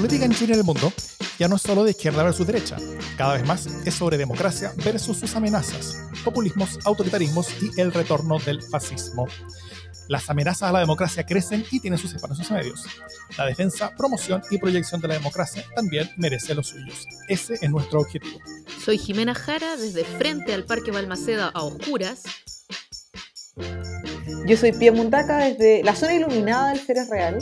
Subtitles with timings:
[0.00, 0.90] política en Chile y en el mundo
[1.38, 2.78] ya no es solo de izquierda versus derecha,
[3.18, 8.62] cada vez más es sobre democracia versus sus amenazas, populismos, autoritarismos y el retorno del
[8.62, 9.26] fascismo.
[10.08, 12.86] Las amenazas a la democracia crecen y tienen sus espacios medios.
[13.36, 17.04] La defensa, promoción y proyección de la democracia también merece los suyos.
[17.28, 18.38] Ese es nuestro objetivo.
[18.82, 22.22] Soy Jimena Jara, desde frente al Parque Balmaceda a oscuras.
[24.46, 27.38] Yo soy Pia Mundaca, desde la zona iluminada del Ceres Real.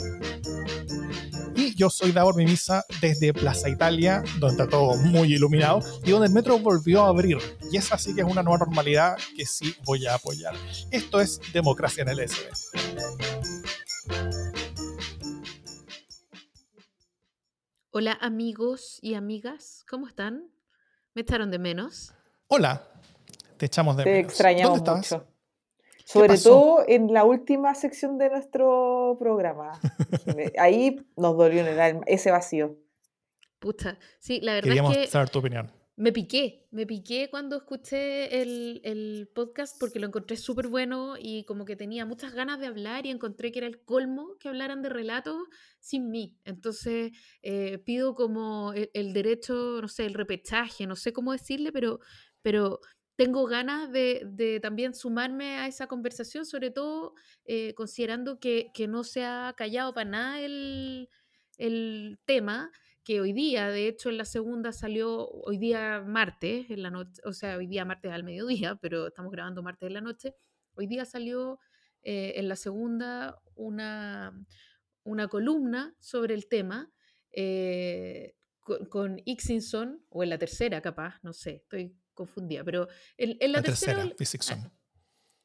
[1.79, 6.33] Yo soy Davor Mimisa desde Plaza Italia, donde está todo muy iluminado y donde el
[6.33, 7.37] metro volvió a abrir.
[7.71, 10.53] Y esa sí que es una nueva normalidad que sí voy a apoyar.
[10.91, 12.49] Esto es Democracia en el SD.
[17.91, 20.51] Hola amigos y amigas, ¿cómo están?
[21.13, 22.13] ¿Me echaron de menos?
[22.47, 22.91] Hola,
[23.55, 24.29] te echamos de Te menos.
[24.33, 25.27] extrañamos ¿Dónde mucho.
[26.11, 29.79] Sobre todo en la última sección de nuestro programa.
[30.57, 32.77] Ahí nos dolió en el alma ese vacío.
[33.59, 35.71] Puta, sí, la verdad Queríamos es que saber tu opinión.
[35.97, 41.43] me piqué, me piqué cuando escuché el, el podcast porque lo encontré súper bueno y
[41.43, 44.81] como que tenía muchas ganas de hablar y encontré que era el colmo que hablaran
[44.81, 45.35] de relatos
[45.79, 46.37] sin mí.
[46.43, 47.11] Entonces
[47.43, 51.99] eh, pido como el, el derecho, no sé, el repechaje, no sé cómo decirle, pero,
[52.41, 52.79] pero
[53.19, 58.87] tengo ganas de, de también sumarme a esa conversación, sobre todo eh, considerando que, que
[58.87, 61.09] no se ha callado para nada el,
[61.57, 62.71] el tema
[63.03, 67.21] que hoy día, de hecho, en la segunda salió, hoy día martes, en la noche,
[67.25, 70.33] o sea, hoy día martes al mediodía, pero estamos grabando martes en la noche,
[70.75, 71.59] hoy día salió
[72.03, 74.31] eh, en la segunda una,
[75.03, 76.89] una columna sobre el tema
[77.33, 78.33] eh,
[78.89, 83.59] con, Ixinson, o en la tercera capaz, no sé, estoy confundida, pero en, en la,
[83.59, 84.03] La tercera.
[84.65, 84.71] Ah,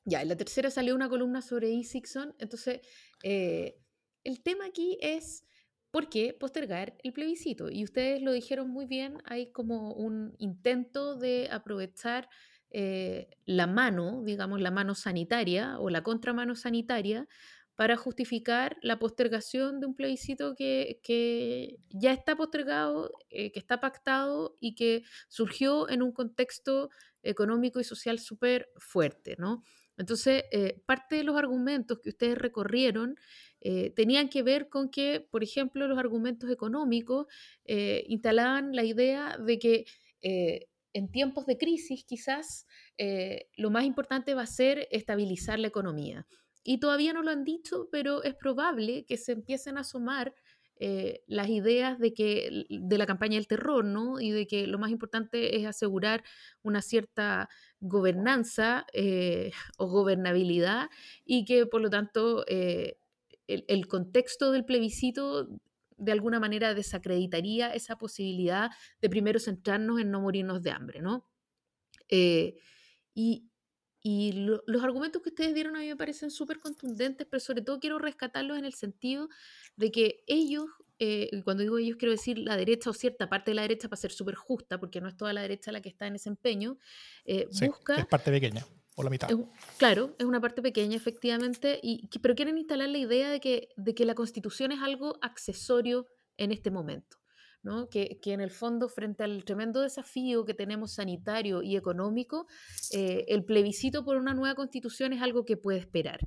[0.04, 2.34] ya, en la tercera salió una columna sobre Isixson.
[2.38, 2.80] Entonces,
[3.22, 3.80] eh,
[4.24, 5.44] el tema aquí es
[5.90, 7.70] por qué postergar el plebiscito.
[7.70, 12.28] Y ustedes lo dijeron muy bien, hay como un intento de aprovechar
[12.70, 17.28] eh, la mano, digamos, la mano sanitaria o la contramano sanitaria
[17.76, 23.80] para justificar la postergación de un plebiscito que, que ya está postergado, eh, que está
[23.80, 26.90] pactado y que surgió en un contexto
[27.22, 29.62] económico y social súper fuerte, ¿no?
[29.96, 33.16] Entonces, eh, parte de los argumentos que ustedes recorrieron
[33.60, 37.26] eh, tenían que ver con que, por ejemplo, los argumentos económicos
[37.64, 39.84] eh, instalaban la idea de que
[40.94, 42.66] en tiempos de crisis quizás
[43.58, 46.26] lo más importante va a ser estabilizar la economía.
[46.64, 50.34] Y todavía no lo han dicho, pero es probable que se empiecen a asomar
[50.76, 54.20] eh, las ideas de que de la campaña del terror, ¿no?
[54.20, 56.24] Y de que lo más importante es asegurar
[56.62, 57.48] una cierta
[57.80, 60.88] gobernanza eh, o gobernabilidad
[61.24, 62.98] y que por lo tanto eh,
[63.46, 65.48] el, el contexto del plebiscito
[65.96, 68.70] de alguna manera desacreditaría esa posibilidad
[69.00, 71.26] de primero centrarnos en no morirnos de hambre, ¿no?
[72.08, 72.56] Eh,
[73.14, 73.48] y,
[74.06, 77.62] y lo- los argumentos que ustedes dieron a mí me parecen súper contundentes, pero sobre
[77.62, 79.30] todo quiero rescatarlos en el sentido
[79.76, 80.66] de que ellos,
[80.98, 83.98] eh, cuando digo ellos quiero decir la derecha o cierta parte de la derecha para
[83.98, 86.76] ser súper justa, porque no es toda la derecha la que está en ese empeño,
[87.24, 87.96] eh, Sí, busca...
[87.96, 88.62] es parte pequeña,
[88.94, 89.30] o la mitad.
[89.30, 89.38] Es
[89.78, 93.94] claro, es una parte pequeña, efectivamente, y, pero quieren instalar la idea de que, de
[93.94, 97.16] que la constitución es algo accesorio en este momento,
[97.64, 97.88] ¿no?
[97.88, 102.46] Que, en el fondo, frente al tremendo desafío que tenemos sanitario y económico,
[102.92, 106.20] eh, el plebiscito por una nueva constitución es algo que puede esperar.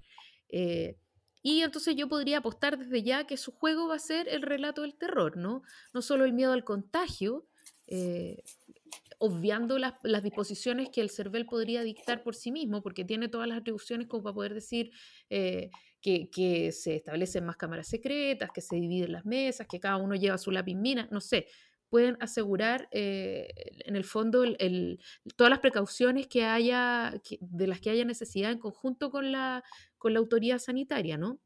[0.50, 0.98] Eh,
[1.44, 4.82] y entonces yo podría apostar desde ya que su juego va a ser el relato
[4.82, 5.62] del terror, ¿no?
[5.94, 7.46] No solo el miedo al contagio,
[7.86, 8.44] eh,
[9.20, 9.94] obviando las,
[10.24, 14.24] disposiciones que el CERVEL podría dictar por sí mismo, porque tiene todas las atribuciones como
[14.24, 14.92] para poder decir
[16.02, 20.38] que, se establecen más cámaras secretas, que se dividen las mesas, que cada uno lleva
[20.38, 21.48] su lápiz mina, no sé.
[21.90, 23.48] Pueden asegurar, eh,
[23.86, 24.44] en el fondo,
[25.36, 29.64] todas las precauciones que haya, de las que haya necesidad en conjunto con la,
[29.98, 31.40] con la autoridad sanitaria, ¿no?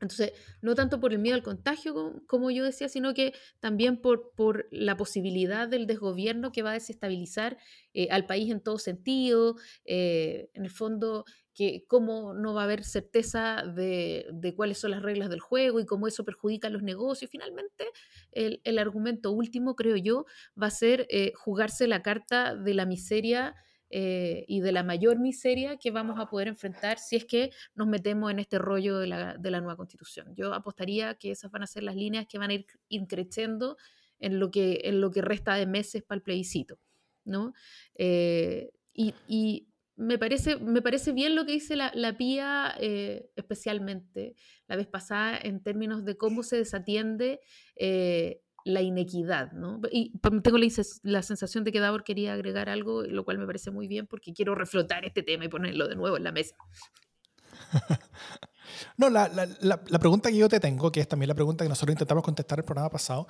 [0.00, 0.32] Entonces,
[0.62, 4.32] no tanto por el miedo al contagio, como, como yo decía, sino que también por,
[4.34, 7.58] por la posibilidad del desgobierno que va a desestabilizar
[7.92, 11.26] eh, al país en todo sentido, eh, en el fondo,
[11.60, 15.78] que cómo no va a haber certeza de, de cuáles son las reglas del juego
[15.78, 17.30] y cómo eso perjudica los negocios.
[17.30, 17.84] Finalmente,
[18.32, 20.24] el, el argumento último, creo yo,
[20.60, 23.54] va a ser eh, jugarse la carta de la miseria
[23.90, 27.88] eh, y de la mayor miseria que vamos a poder enfrentar si es que nos
[27.88, 30.34] metemos en este rollo de la, de la nueva constitución.
[30.34, 33.76] Yo apostaría que esas van a ser las líneas que van a ir, ir creciendo
[34.18, 36.78] en lo, que, en lo que resta de meses para el plebiscito.
[37.26, 37.52] ¿no?
[37.96, 39.69] Eh, y, y
[40.00, 44.34] me, parece, me parece bien lo que dice la, la PIA, eh, especialmente
[44.66, 47.40] la vez pasada, en términos de cómo se desatiende
[47.76, 49.80] eh, la inequidad, ¿no?
[49.92, 50.58] Y tengo
[51.02, 54.32] la, sensación de que Davor quería agregar algo, lo cual me parece muy bien porque
[54.32, 56.56] quiero reflotar este tema y ponerlo de nuevo en la mesa.
[58.96, 61.68] No, la, la, la, pregunta que yo te tengo, que es también la pregunta que
[61.68, 63.26] nosotros intentamos contestar el programa pasado,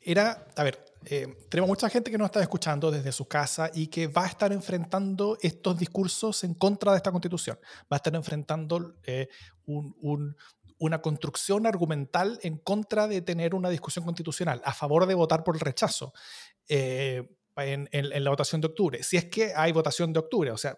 [0.00, 3.88] era, a ver, eh, tenemos mucha gente que nos está escuchando desde su casa y
[3.88, 8.14] que va a estar enfrentando estos discursos en contra de esta constitución, va a estar
[8.14, 9.28] enfrentando eh,
[9.66, 10.36] un, un,
[10.78, 15.54] una construcción argumental en contra de tener una discusión constitucional, a favor de votar por
[15.54, 16.12] el rechazo.
[16.68, 17.88] Eh, en,
[18.24, 19.02] la votación de octubre.
[19.02, 20.76] Si es que hay votación de octubre, o sea,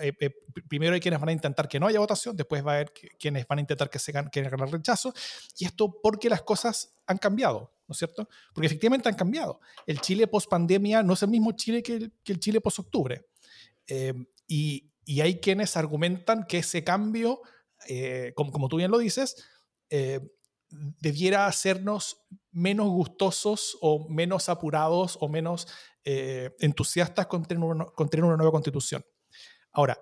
[0.00, 0.30] eh, eh,
[0.68, 3.46] primero hay quienes van a intentar que no haya votación, después va a haber quienes
[3.46, 5.14] van a intentar que se gane, que el rechazo,
[5.58, 8.28] y esto porque las cosas han cambiado, ¿no es cierto?
[8.52, 9.60] Porque efectivamente han cambiado.
[9.86, 12.80] El Chile post pandemia no es el mismo Chile que el, que el Chile post
[12.80, 13.26] octubre.
[13.86, 14.12] Eh,
[14.46, 17.40] y, y, hay quienes argumentan que ese cambio,
[18.34, 19.36] como, como, tú bien lo dices,
[20.70, 22.22] debiera hacernos
[22.52, 25.68] menos gustosos o menos apurados o menos
[26.04, 29.04] eh, entusiastas con tener, una, una nueva constitución.
[29.72, 29.98] Ahora,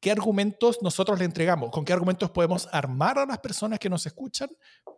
[0.00, 1.70] ¿qué argumentos nosotros le entregamos?
[1.70, 4.50] ¿Con qué argumentos podemos armar a las personas que nos escuchan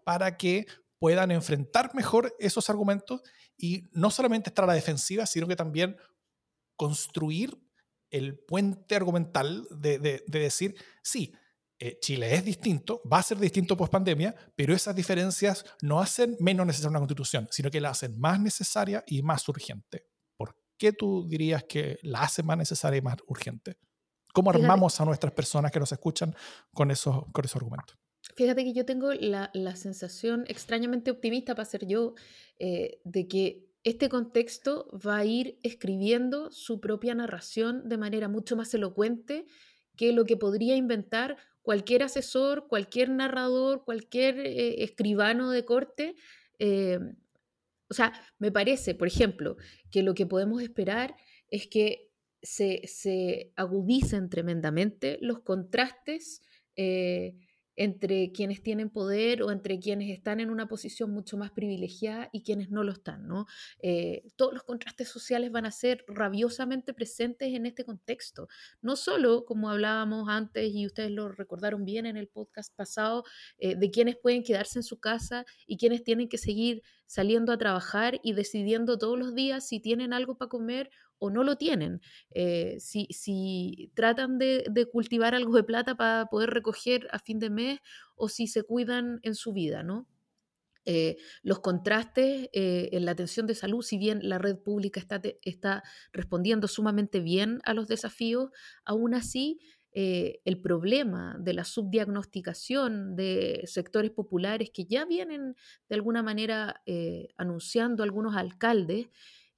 [0.05, 0.67] para que
[0.99, 3.23] puedan enfrentar mejor esos argumentos
[3.57, 5.97] y no solamente estar a la defensiva, sino que también
[6.77, 7.59] construir
[8.11, 11.35] el puente argumental de, de, decir, sí,
[11.79, 16.37] eh, Chile es distinto, va a ser distinto post pandemia, pero esas diferencias no hacen
[16.41, 20.07] menos necesaria una constitución, sino que la hacen más necesaria y más urgente
[20.79, 23.77] qué tú dirías que la hace más necesaria y más urgente?
[24.33, 26.35] ¿Cómo armamos a nuestras personas que nos escuchan
[26.73, 27.99] con esos, con esos argumentos?
[28.37, 32.15] Fíjate que yo tengo la, la sensación extrañamente optimista para ser yo
[32.59, 38.55] eh, de que este contexto va a ir escribiendo su propia narración de manera mucho
[38.55, 39.47] más elocuente
[39.97, 41.37] que lo que podría inventar
[41.69, 46.15] cualquier asesor, cualquier narrador, cualquier eh, escribano de corte
[46.59, 46.99] eh,
[47.91, 49.59] o sea, me parece, por ejemplo,
[49.91, 51.15] que lo que podemos esperar
[51.51, 52.11] es que
[52.41, 56.43] se, se agudicen tremendamente los contrastes
[56.75, 57.37] eh,
[57.79, 62.43] entre quienes tienen poder o entre quienes están en una posición mucho más privilegiada y
[62.43, 63.29] quienes no lo están.
[63.29, 63.47] ¿no?
[63.81, 68.49] Eh, todos los contrastes sociales van a ser rabiosamente presentes en este contexto.
[68.83, 73.23] No solo, como hablábamos antes y ustedes lo recordaron bien en el podcast pasado,
[73.59, 77.59] eh, de quienes pueden quedarse en su casa y quienes tienen que seguir saliendo a
[77.59, 82.01] trabajar y decidiendo todos los días si tienen algo para comer o no lo tienen.
[82.31, 87.51] Eh, si, si, tratan de, cultivar algo de plata para poder recoger a fin de
[87.51, 87.81] mes
[88.15, 90.09] o si se cuidan en su vida, ¿no?
[90.85, 95.21] Eh, los contrastes eh, en la atención de salud, si bien la red pública está,
[95.43, 95.83] está
[96.13, 98.51] respondiendo sumamente bien a los desafíos,
[98.85, 99.59] aún así
[100.01, 105.57] el problema de la subdiagnosticación de sectores populares que ya vienen
[105.89, 106.83] de alguna manera
[107.37, 109.09] anunciando algunos alcaldes,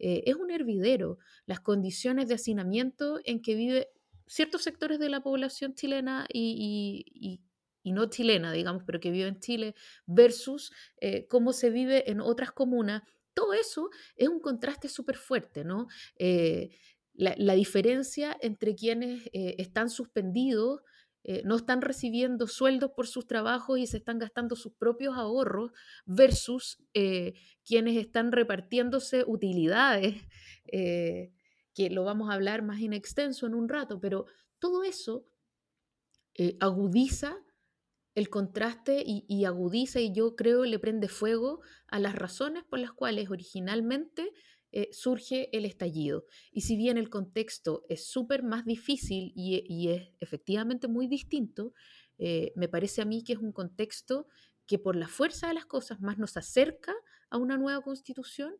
[0.01, 1.19] eh, es un hervidero.
[1.47, 3.89] Las condiciones de hacinamiento en que vive
[4.27, 7.41] ciertos sectores de la población chilena y,
[7.85, 9.75] no chilena, digamos, pero que vive en Chile,
[10.07, 13.03] versus eh, cómo se vive en otras comunas,
[13.35, 15.87] todo eso es un contraste súper fuerte, ¿no?
[16.17, 16.71] Eh,
[17.15, 20.81] la, diferencia entre quienes están suspendidos
[21.23, 25.71] eh, no están recibiendo sueldos por sus trabajos y se están gastando sus propios ahorros
[26.07, 27.35] versus eh,
[27.65, 30.17] quienes están repartiéndose utilidades,
[30.73, 31.33] eh,
[31.75, 34.27] que lo vamos a hablar más en extenso en un rato, pero
[34.59, 35.27] todo eso
[36.59, 37.37] agudiza
[38.15, 42.79] el contraste y, y, agudiza y yo creo le prende fuego a las razones por
[42.79, 44.33] las cuales originalmente
[44.73, 46.27] eh, surge el estallido.
[46.53, 51.75] Y si bien el contexto es súper más difícil y, es efectivamente muy distinto,
[52.19, 54.29] eh, me parece a mí que es un contexto
[54.67, 56.95] que por la fuerza de las cosas más nos acerca
[57.31, 58.55] a una nueva constitución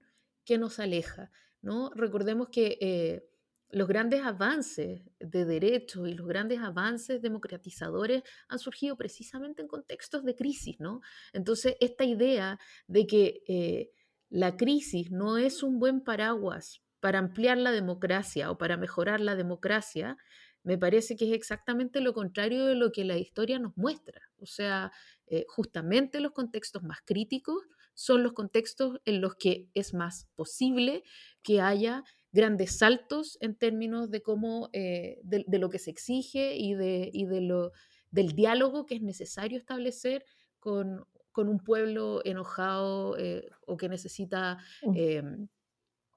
[0.45, 1.31] que nos aleja.
[1.63, 1.91] ¿no?
[1.95, 3.29] Recordemos que eh,
[3.69, 10.25] los grandes avances de derechos y los grandes avances democratizadores han surgido precisamente en contextos
[10.25, 10.81] de crisis.
[10.81, 11.03] ¿no?
[11.33, 13.93] Entonces, esta idea de que
[14.31, 19.35] la crisis no es un buen paraguas para ampliar la democracia o para mejorar la
[19.35, 20.17] democracia,
[20.63, 24.21] me parece que es exactamente lo contrario de lo que la historia nos muestra.
[24.39, 24.93] O sea,
[25.27, 27.63] eh, justamente los contextos más críticos
[27.95, 31.03] son los contextos en los que es más posible
[31.43, 36.75] que haya grandes saltos en términos de cómo, eh, de, lo que se exige y,
[36.75, 40.25] de, y del diálogo que es necesario establecer
[40.61, 41.07] con
[41.41, 44.93] con un pueblo enojado eh, o que necesita mm.
[44.95, 45.49] em,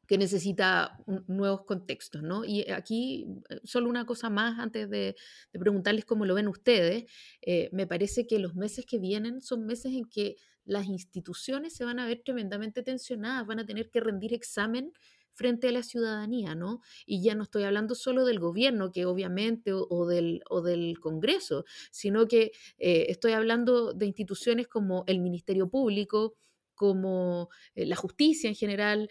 [0.05, 2.43] que necesita nuevos contextos, ¿no?
[2.43, 5.15] Y aquí, eh, solo una cosa más antes de,
[5.53, 7.05] preguntarles cómo lo ven ustedes,
[7.41, 11.85] eh, me parece que los meses que vienen son meses en que las instituciones se
[11.85, 14.91] van a ver tremendamente tensionadas, van a tener que rendir examen
[15.33, 16.81] frente a la ciudadanía, ¿no?
[17.05, 21.65] Y ya no estoy hablando solo del gobierno, que obviamente, o, del, o del Congreso,
[21.91, 26.35] sino que eh, estoy hablando de instituciones como el Ministerio Público,
[26.75, 29.07] como la justicia en general,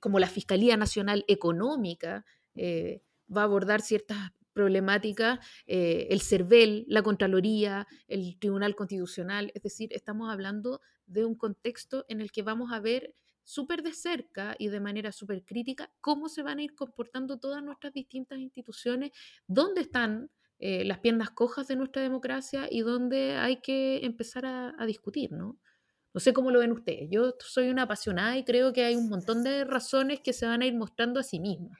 [0.00, 3.02] como la Fiscalía Nacional Económica eh,
[3.34, 9.90] va a abordar ciertas problemáticas, eh, el CERVEL, la Contraloría, el Tribunal Constitucional, es decir,
[9.92, 13.14] estamos hablando de un contexto en el que vamos a ver
[13.44, 17.62] súper de cerca y de manera súper crítica cómo se van a ir comportando todas
[17.62, 19.12] nuestras distintas instituciones,
[19.46, 24.86] dónde están eh, las piernas cojas de nuestra democracia y dónde hay que empezar a,
[24.86, 25.58] discutir, ¿no?
[26.14, 27.10] No sé cómo lo ven ustedes.
[27.10, 30.62] Yo soy una apasionada y creo que hay un montón de razones que se van
[30.62, 31.78] a ir mostrando a sí mismas.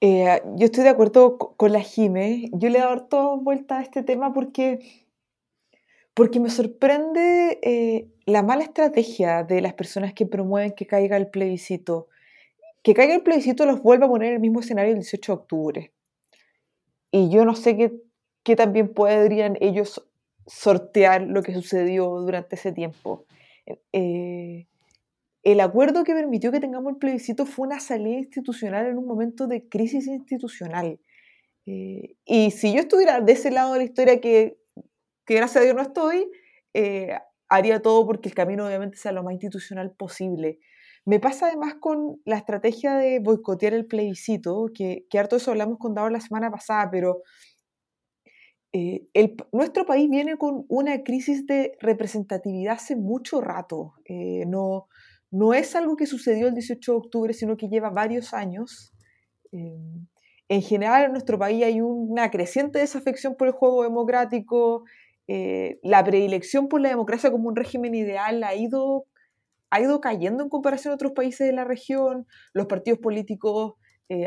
[0.00, 2.50] Eh, yo estoy de acuerdo con la Jime.
[2.52, 4.80] Yo le he dado vuelta a este tema porque,
[6.12, 11.28] porque me sorprende eh, la mala estrategia de las personas que promueven que caiga el
[11.28, 12.08] plebiscito.
[12.82, 15.38] Que caiga el plebiscito los vuelve a poner en el mismo escenario el 18 de
[15.38, 15.92] octubre.
[17.10, 17.74] Y yo no sé
[18.44, 20.06] qué, también podrían ellos
[20.46, 23.24] sortear lo que sucedió durante ese tiempo.
[23.94, 24.66] Eh,
[25.42, 29.46] el acuerdo que permitió que tengamos el plebiscito fue una salida institucional en un momento
[29.46, 31.00] de crisis institucional.
[31.64, 34.58] Eh, y si yo estuviera de ese lado de la historia que,
[35.24, 36.30] que gracias a Dios no estoy,
[36.74, 37.14] eh,
[37.48, 40.58] haría todo porque el camino obviamente sea lo más institucional posible.
[41.04, 45.78] Me pasa además con la estrategia de boicotear el plebiscito, que, que harto eso hablamos
[45.78, 47.22] con Dado la semana pasada, pero
[48.72, 49.08] eh,
[49.52, 53.94] nuestro país viene con una crisis de representatividad hace mucho rato.
[54.04, 54.88] Eh, no,
[55.30, 58.92] no es algo que sucedió el 18 de octubre, sino que lleva varios años.
[59.52, 59.78] Eh,
[60.50, 64.84] en general, en nuestro país hay una creciente desafección por el juego democrático.
[65.28, 69.04] La predilección por la democracia como un régimen ideal ha ido,
[69.68, 72.26] ha ido cayendo en comparación a otros países de la región.
[72.54, 73.74] Los partidos políticos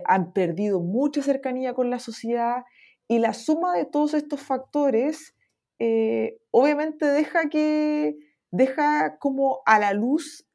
[0.05, 2.63] han perdido mucha cercanía con la sociedad
[3.07, 5.35] y la suma de todos estos factores
[5.83, 8.15] eh, obviamente deja que
[8.51, 10.47] deja como a la luz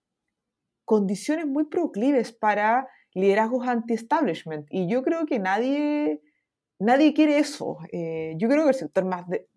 [0.85, 4.69] condiciones muy proclives para liderazgos anti-establishment.
[4.71, 6.23] Y yo creo que nadie,
[6.79, 7.79] nadie quiere eso.
[7.91, 9.49] Eh, yo creo que el sector más de,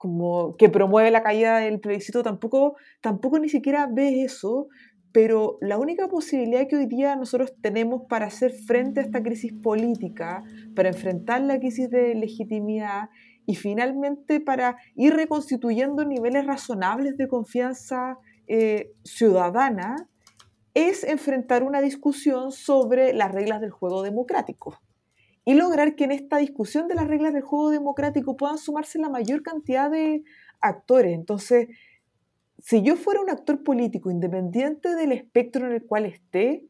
[0.00, 4.68] como que promueve la caída del plebiscito tampoco, tampoco ni siquiera ve eso,
[5.12, 9.52] pero la única posibilidad que hoy día nosotros tenemos para hacer frente a esta crisis
[9.52, 10.42] política,
[10.74, 13.10] para enfrentar la crisis de legitimidad
[13.44, 18.16] y finalmente para ir reconstituyendo niveles razonables de confianza
[18.46, 20.08] eh, ciudadana,
[20.72, 24.80] es enfrentar una discusión sobre las reglas del juego democrático
[25.44, 29.08] y lograr que en esta discusión de las reglas del juego democrático puedan sumarse la
[29.08, 30.22] mayor cantidad de
[30.60, 31.14] actores.
[31.14, 31.68] Entonces,
[32.58, 36.66] si yo fuera un actor político independiente del espectro en el cual esté,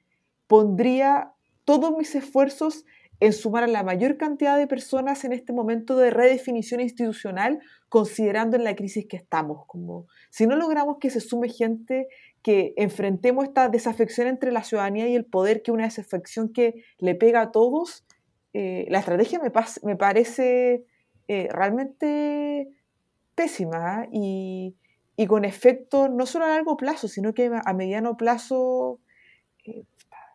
[0.46, 1.32] pondría
[1.64, 2.84] todos mis esfuerzos
[3.20, 8.56] en sumar a la mayor cantidad de personas en este momento de redefinición institucional, considerando
[8.56, 9.66] en la crisis que estamos.
[9.66, 12.08] Como, si no logramos que se sume gente,
[12.42, 17.14] que enfrentemos esta desafección entre la ciudadanía y el poder, que una desafección que le
[17.14, 18.06] pega a todos,
[18.52, 19.52] eh, la estrategia me,
[19.85, 20.85] me parece
[21.28, 22.69] eh, realmente
[23.35, 24.76] pésima y,
[25.16, 28.99] y con efecto no solo a largo plazo, sino que a mediano plazo
[29.64, 29.85] eh,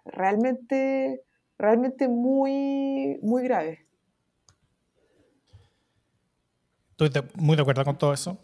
[0.05, 1.23] realmente,
[1.57, 3.85] realmente muy, muy grave.
[6.97, 8.39] Estoy muy de acuerdo con todo eso.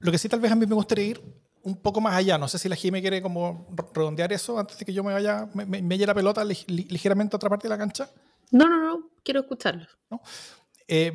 [0.00, 1.22] Lo que sí tal vez a mí me gustaría ir
[1.62, 2.38] un poco más allá.
[2.38, 5.48] No sé si la Jimmy quiere como redondear eso antes de que yo me vaya,
[5.54, 8.10] me, me, la pelota ligeramente a otra parte de la cancha.
[8.50, 9.86] No, no, no, quiero escucharlo.
[10.10, 10.20] ¿No?
[10.88, 11.12] Eh,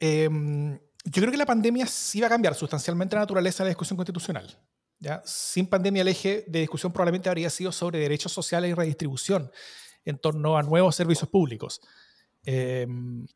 [0.00, 3.70] em, yo creo que la pandemia sí va a cambiar sustancialmente la naturaleza de la
[3.70, 4.58] discusión constitucional.
[4.98, 5.22] ¿ya?
[5.24, 9.50] Sin pandemia el eje de discusión probablemente habría sido sobre derechos sociales y redistribución
[10.04, 11.80] en torno a nuevos servicios públicos.
[12.44, 13.26] Em,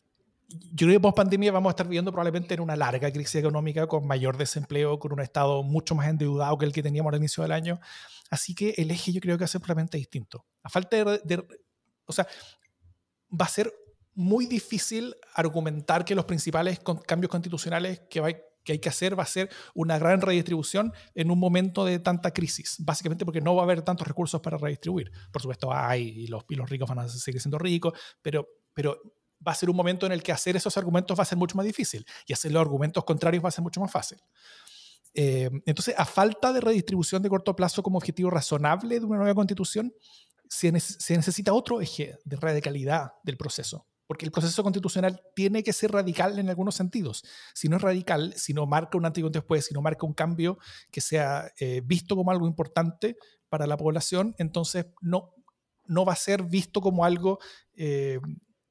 [0.49, 3.87] yo creo que post pandemia vamos a estar viviendo probablemente en una larga crisis económica
[3.87, 7.43] con mayor desempleo, con un Estado mucho más endeudado que el que teníamos al inicio
[7.43, 7.81] del año.
[8.31, 10.47] Así que el eje yo creo que va a ser probablemente distinto.
[10.63, 11.47] A falta de, de
[12.07, 12.27] o sea,
[13.33, 13.73] va a ser
[14.15, 19.51] muy difícil argumentar que los principales cambios constitucionales que, hay que hacer va a ser
[19.75, 23.83] una gran redistribución en un momento de tanta crisis, básicamente porque no va a haber
[23.83, 25.13] tantos recursos para redistribuir.
[25.31, 29.01] Por supuesto hay y los, los ricos van a seguir siendo ricos, pero, pero
[29.47, 31.57] va a ser un momento en el que hacer esos argumentos va a ser mucho
[31.57, 34.19] más difícil y hacer los argumentos contrarios va a ser mucho más fácil.
[35.15, 39.35] Eh, entonces, a falta de redistribución de corto plazo como objetivo razonable de una nueva
[39.35, 39.95] constitución,
[40.49, 45.93] se, necesita otro eje de radicalidad del proceso, porque el proceso constitucional tiene que ser
[45.93, 47.25] radical en algunos sentidos.
[47.55, 50.07] Si no es radical, si no marca un antes y un después, si no marca
[50.07, 50.59] un cambio
[50.91, 53.17] que sea eh, visto como algo importante
[53.49, 55.33] para la población, entonces no,
[55.87, 57.39] no va a ser visto como algo
[57.75, 58.21] eh,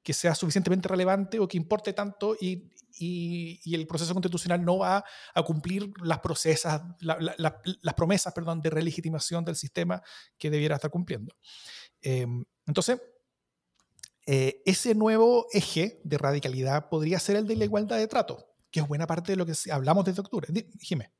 [0.05, 2.69] que sea suficientemente relevante o que importe tanto y,
[2.99, 9.43] y, el proceso constitucional no va a cumplir las, procesas, las promesas perdón, de relegitimación
[9.43, 10.03] del sistema
[10.37, 11.35] que debiera estar cumpliendo.
[12.03, 13.01] Em, entonces,
[14.27, 18.81] eh, ese nuevo eje de radicalidad podría ser el de la igualdad de trato, que
[18.81, 20.47] es buena parte de lo que hablamos desde octubre.
[20.51, 21.11] Dime.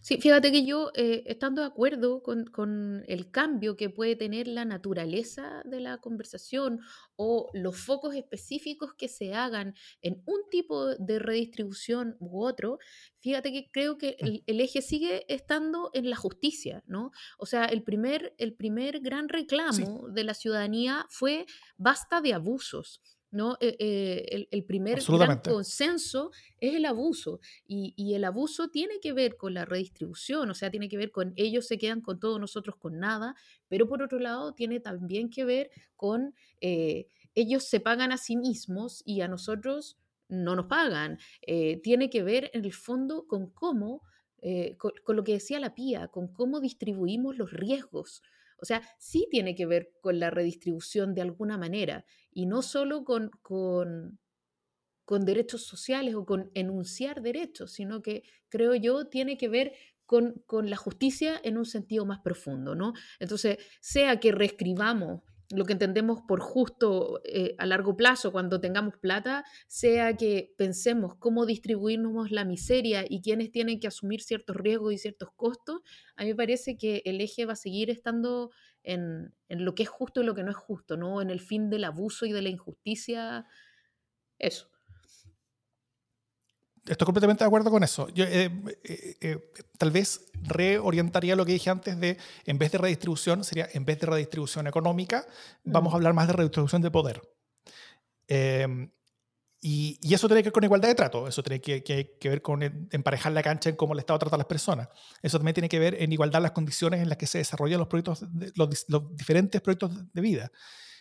[0.00, 4.64] Sí, fíjate que yo, eh, estando de acuerdo con, el cambio que puede tener la
[4.64, 6.80] naturaleza de la conversación
[7.16, 12.78] o los focos específicos que se hagan en un tipo de redistribución u otro,
[13.20, 14.50] fíjate que creo que mm.
[14.50, 17.10] el, eje sigue estando en la justicia, ¿no?
[17.38, 23.02] O sea, el primer, el primer gran reclamo de la ciudadanía fue basta de abusos.
[23.30, 23.56] ¿No?
[23.60, 26.30] Eh, eh, el, primer gran consenso
[26.60, 30.88] es el abuso y, el abuso tiene que ver con la redistribución, o sea, tiene
[30.88, 33.34] que ver con ellos se quedan con todos nosotros con nada,
[33.68, 38.36] pero por otro lado tiene también que ver con eh, ellos se pagan a sí
[38.36, 41.18] mismos y a nosotros no nos pagan.
[41.82, 44.02] tiene que ver en el fondo con cómo,
[44.76, 48.22] con, lo que decía la PIA, con cómo distribuimos los riesgos.
[48.60, 53.04] O sea, sí tiene que ver con la redistribución de alguna manera y no solo
[53.04, 54.18] con, con,
[55.24, 59.72] derechos sociales o con enunciar derechos, sino que creo yo tiene que ver
[60.04, 62.92] con, con, la justicia en un sentido más profundo, ¿no?
[63.18, 68.96] Entonces, sea que reescribamos lo que entendemos por justo eh, a largo plazo cuando tengamos
[68.98, 74.92] plata, sea que pensemos cómo distribuirnos la miseria y quiénes tienen que asumir ciertos riesgos
[74.92, 75.80] y ciertos costos,
[76.16, 78.50] a mí me parece que el eje va a seguir estando
[78.82, 81.22] en, en lo que es justo y lo que no es justo, ¿no?
[81.22, 83.46] En el fin del abuso y de la injusticia.
[84.38, 84.70] Eso
[86.88, 88.08] estoy completamente de acuerdo con eso.
[88.08, 88.50] Yo eh,
[88.84, 93.68] eh, eh, tal vez reorientaría lo que dije antes de, en vez de redistribución, sería
[93.72, 95.26] en vez de redistribución económica,
[95.64, 97.22] vamos a hablar más de redistribución de poder.
[98.26, 98.90] Em,
[99.60, 102.42] y, y, eso tiene que ver con igualdad de trato, eso tiene que, que, ver
[102.42, 104.88] con emparejar la cancha en cómo el Estado trata a las personas.
[105.20, 107.88] Eso también tiene que ver en igualdad las condiciones en las que se desarrollan los,
[107.88, 108.24] proyectos,
[108.54, 110.52] los, los diferentes proyectos de vida.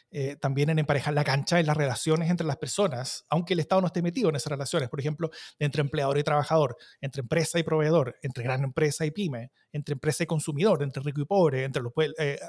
[0.10, 3.82] Eh, también en emparejar la cancha en las relaciones entre las personas, aunque el Estado
[3.82, 7.64] no esté metido en esas relaciones, por ejemplo, entre empleador y trabajador, entre empresa y
[7.64, 11.84] proveedor, entre gran empresa y pyme, entre empresa y consumidor, entre rico y pobre, entre,
[11.84, 12.40] los, eh,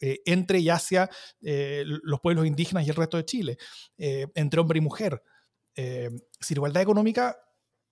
[0.00, 1.08] eh, y hacia
[1.40, 3.56] los pueblos indígenas y el resto de Chile,
[3.96, 5.22] entre hombre y mujer.
[5.74, 7.38] sin igualdad económica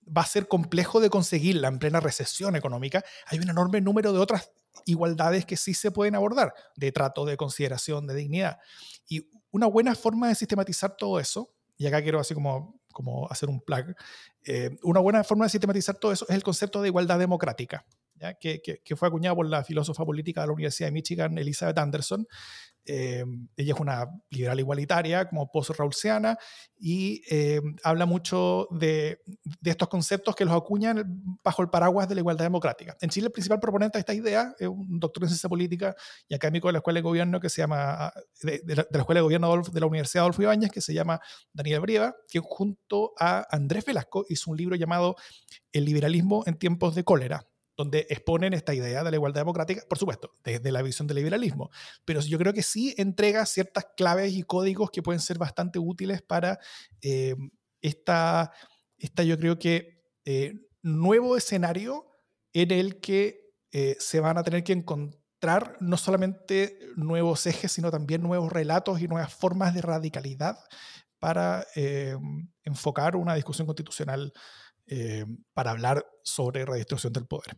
[0.05, 3.03] va a ser complejo de conseguirla en plena recesión económica.
[3.27, 4.51] Hay un enorme número de otras
[4.85, 8.59] igualdades que sí se pueden abordar, de trato, de consideración, de dignidad.
[9.07, 13.49] Y una buena forma de sistematizar todo eso, y acá quiero así como, como hacer
[13.49, 13.95] un plug,
[14.45, 18.33] eh, una buena forma de sistematizar todo eso es el concepto de igualdad democrática, ¿ya?
[18.35, 21.77] Que, que, que, fue acuñado por la filósofa política de la Universidad de Michigan, Elizabeth
[21.77, 22.27] Anderson,
[22.85, 23.23] eh,
[23.55, 26.37] ella es una liberal igualitaria, como post-raulsiana,
[26.77, 29.21] y eh, habla mucho de,
[29.61, 31.03] de, estos conceptos que los acuñan
[31.43, 32.97] bajo el paraguas de la igualdad democrática.
[33.01, 35.95] En Chile, el principal proponente de esta idea es un doctor en ciencia política
[36.27, 39.61] y académico de la Escuela de Gobierno que se llama, de, la, Escuela de Gobierno
[39.61, 41.19] de la Universidad Adolfo Ibáñez, que se llama
[41.53, 45.15] Daniel Brieva, que junto a Andrés Velasco hizo un libro llamado
[45.71, 47.50] El liberalismo en tiempos de cólera,
[47.81, 51.71] donde exponen esta idea de la igualdad democrática, por supuesto, desde la visión del liberalismo,
[52.05, 56.21] pero yo creo que sí entrega ciertas claves y códigos que pueden ser bastante útiles
[56.21, 56.59] para
[57.01, 57.35] eh,
[57.81, 58.51] esta,
[58.97, 62.05] esta, yo creo que, eh, nuevo escenario
[62.53, 67.89] en el que eh, se van a tener que encontrar no solamente nuevos ejes, sino
[67.89, 70.59] también nuevos relatos y nuevas formas de radicalidad
[71.17, 71.65] para
[72.63, 74.33] enfocar una discusión constitucional
[74.93, 77.55] eh, para hablar sobre redistribución del poder.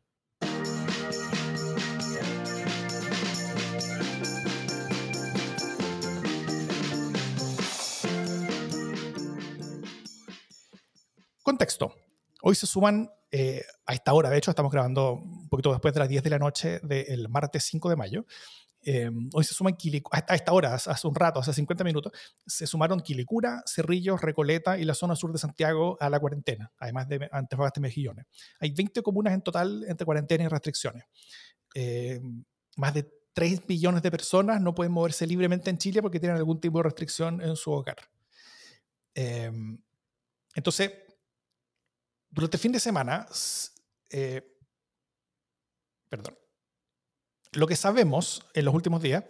[11.53, 11.95] Contexto.
[12.41, 15.99] Hoy se suman eh, a esta hora, de hecho estamos grabando un poquito después de
[15.99, 18.25] las 10 de la noche del martes 5 de mayo,
[18.85, 19.77] Em, hoy se suman
[20.11, 22.11] a esta hora, hace un rato, hace 50 minutos,
[22.45, 27.07] se sumaron Quilicura, Cerrillos, Recoleta y la zona sur de Santiago a la cuarentena, además
[27.07, 28.25] de Antofagasta y Mejillones.
[28.59, 31.05] Hay 20 comunas en total entre cuarentena y restricciones.
[31.73, 32.43] Em,
[32.75, 36.59] más de 3 millones de personas no pueden moverse libremente en Chile porque tienen algún
[36.59, 37.97] tipo de restricción en su hogar.
[39.15, 39.79] Em,
[40.55, 40.91] entonces,
[42.33, 43.27] durante el fin de semana,
[44.09, 44.41] eh,
[46.09, 46.37] perdón.
[47.51, 49.23] Lo que sabemos en los últimos días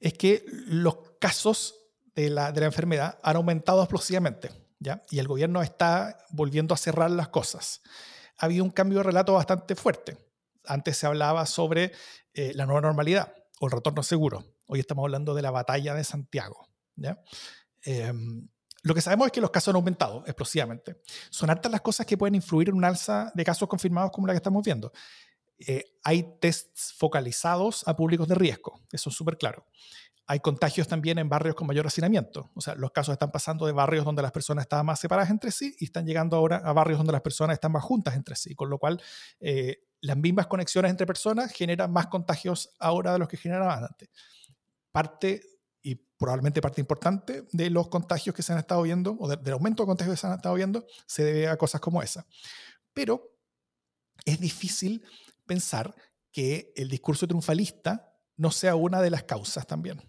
[0.00, 1.76] es que los casos
[2.16, 4.50] de la, de la enfermedad han aumentado explosivamente,
[4.80, 5.04] ¿ya?
[5.10, 7.82] Y el gobierno está volviendo a cerrar las cosas.
[8.38, 10.18] Ha habido un cambio de relato bastante fuerte.
[10.64, 11.92] Antes se hablaba sobre
[12.34, 14.44] eh, la nueva normalidad o el retorno seguro.
[14.66, 17.22] Hoy estamos hablando de la batalla de Santiago, ¿ya?
[17.82, 18.48] Em,
[18.82, 21.00] lo que sabemos es que los casos han aumentado explosivamente.
[21.30, 24.32] Son hartas las cosas que pueden influir en un alza de casos confirmados como la
[24.32, 24.92] que estamos viendo.
[25.58, 29.66] Eh, hay tests focalizados a públicos de riesgo, eso es súper claro.
[30.26, 32.50] Hay contagios también en barrios con mayor hacinamiento.
[32.54, 35.50] O sea, los casos están pasando de barrios donde las personas estaban más separadas entre
[35.50, 38.54] sí y están llegando ahora a barrios donde las personas están más juntas entre sí,
[38.54, 39.00] con lo cual
[39.40, 44.10] eh, las mismas conexiones entre personas generan más contagios ahora de los que generaban antes.
[44.90, 45.42] Parte
[46.22, 49.88] probablemente parte importante de los contagios que se han estado viendo, o del aumento de
[49.88, 52.24] contagios que se han estado viendo, se debe a cosas como esa.
[52.94, 53.36] Pero
[54.24, 55.04] es difícil
[55.46, 55.94] pensar
[56.30, 60.00] que el discurso triunfalista no sea una de las causas también.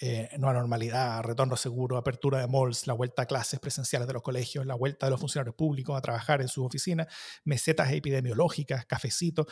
[0.00, 4.22] Eh, nueva normalidad, retorno seguro, apertura de malls, la vuelta a clases presenciales de los
[4.22, 7.08] colegios, la vuelta de los funcionarios públicos a trabajar en sus oficinas,
[7.44, 9.46] mesetas epidemiológicas, cafecitos.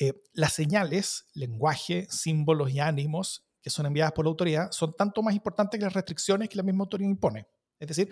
[0.00, 5.22] Eh, las señales, lenguaje, símbolos y ánimos que son enviadas por la autoridad son tanto
[5.22, 7.46] más importantes que las restricciones que la misma autoridad impone.
[7.78, 8.10] Es decir,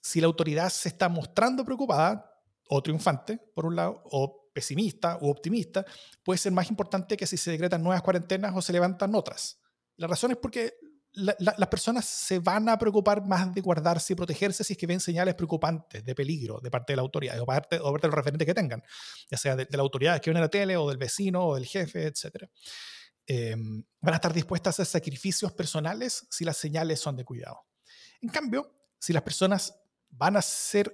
[0.00, 2.24] si la autoridad se está mostrando preocupada
[2.70, 5.84] o triunfante, por un lado, o pesimista o optimista,
[6.22, 9.60] puede ser más importante que si se decretan nuevas cuarentenas o se levantan otras.
[9.96, 10.72] La razón es porque
[11.12, 15.00] las personas se van a preocupar más de guardarse y protegerse si es que ven
[15.00, 18.16] señales preocupantes de peligro de parte de la autoridad o parte, o parte de los
[18.16, 18.82] referentes que tengan,
[19.30, 21.66] ya sea de, la autoridad que ven en la tele o del vecino o del
[21.66, 22.48] jefe, etc.
[23.26, 27.66] Em, van a estar dispuestas a hacer sacrificios personales si las señales son de cuidado.
[28.20, 29.74] En cambio, si las personas
[30.10, 30.92] van a ser,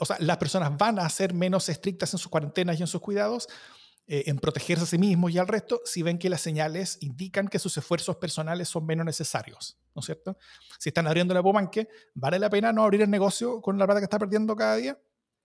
[0.00, 3.00] o sea, las personas van a ser menos estrictas en sus cuarentenas y en sus
[3.00, 3.48] cuidados,
[4.06, 7.46] eh, en protegerse a sí mismos y al resto, si ven que las señales indican
[7.46, 10.38] que sus esfuerzos personales son menos necesarios, ¿no es cierto?
[10.78, 14.00] Si están abriendo la Pomanque, ¿vale la pena no abrir el negocio con la plata
[14.00, 14.98] que está perdiendo cada día?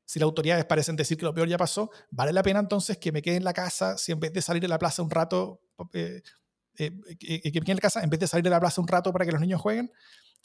[0.06, 3.12] Si las autoridades parecen decir que lo peor ya pasó, ¿vale la pena entonces que
[3.12, 5.62] me quede en la casa si en vez de salir a la plaza un rato,
[5.94, 6.22] eh,
[6.78, 8.88] eh, que me quede en la casa en vez de salir de la plaza un
[8.88, 9.92] rato para que los niños jueguen?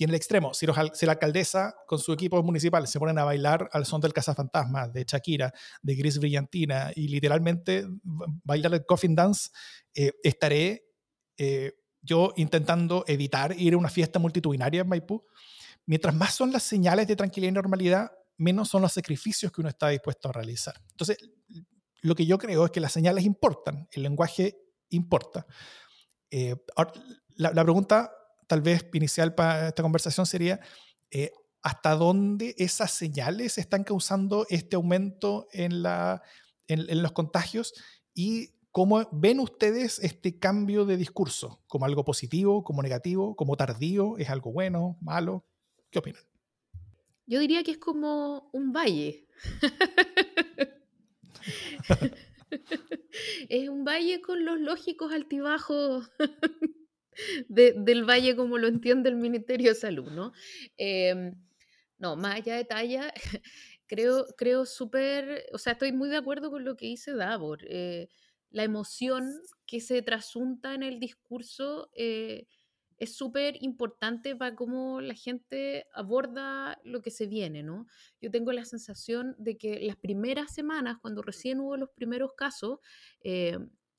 [0.01, 3.69] Y en el extremo, si, la alcaldesa con su equipo municipal se ponen a bailar
[3.73, 7.85] al son del Cazafantasma, de Shakira, de Gris Brillantina y literalmente
[8.45, 9.51] bailar el Coffin Dance,
[9.97, 10.85] eh, estaré
[11.37, 15.27] eh, yo intentando evitar ir a una fiesta multitudinaria en Maipú.
[15.85, 19.69] Mientras más son las señales de tranquilidad y normalidad, menos son los sacrificios que uno
[19.69, 20.81] está dispuesto a realizar.
[20.91, 21.19] Entonces,
[22.01, 24.57] lo que yo creo es que las señales importan, el lenguaje
[24.91, 25.47] importa.
[26.31, 26.55] Eh,
[27.37, 28.13] la, pregunta
[28.47, 30.61] tal vez inicial para esta conversación sería
[31.11, 37.75] eh, hasta dónde esas señales están causando este aumento en, los contagios
[38.15, 44.17] y cómo ven ustedes este cambio de discurso, como algo positivo, como negativo, como tardío,
[44.19, 45.47] es algo bueno, malo,
[45.91, 46.23] ¿qué opinan?
[47.29, 49.27] Yo diría que es como un valle.
[53.51, 56.11] es un valle con los lógicos altibajos
[57.49, 60.33] del valle como lo entiende el Ministerio de Salud, ¿no?
[60.79, 61.35] Em,
[61.99, 63.13] no, más allá de talla,
[63.87, 67.59] creo, creo súper, o sea, estoy muy de acuerdo con lo que dice Davor.
[67.69, 68.09] Eh,
[68.51, 69.29] la emoción
[69.67, 72.47] que se trasunta en el discurso eh,
[72.99, 77.87] es súper importante para cómo la gente aborda lo que se viene, ¿no?
[78.21, 82.79] Yo tengo la sensación de que las primeras semanas, cuando recién hubo los primeros casos,
[83.23, 83.59] eh,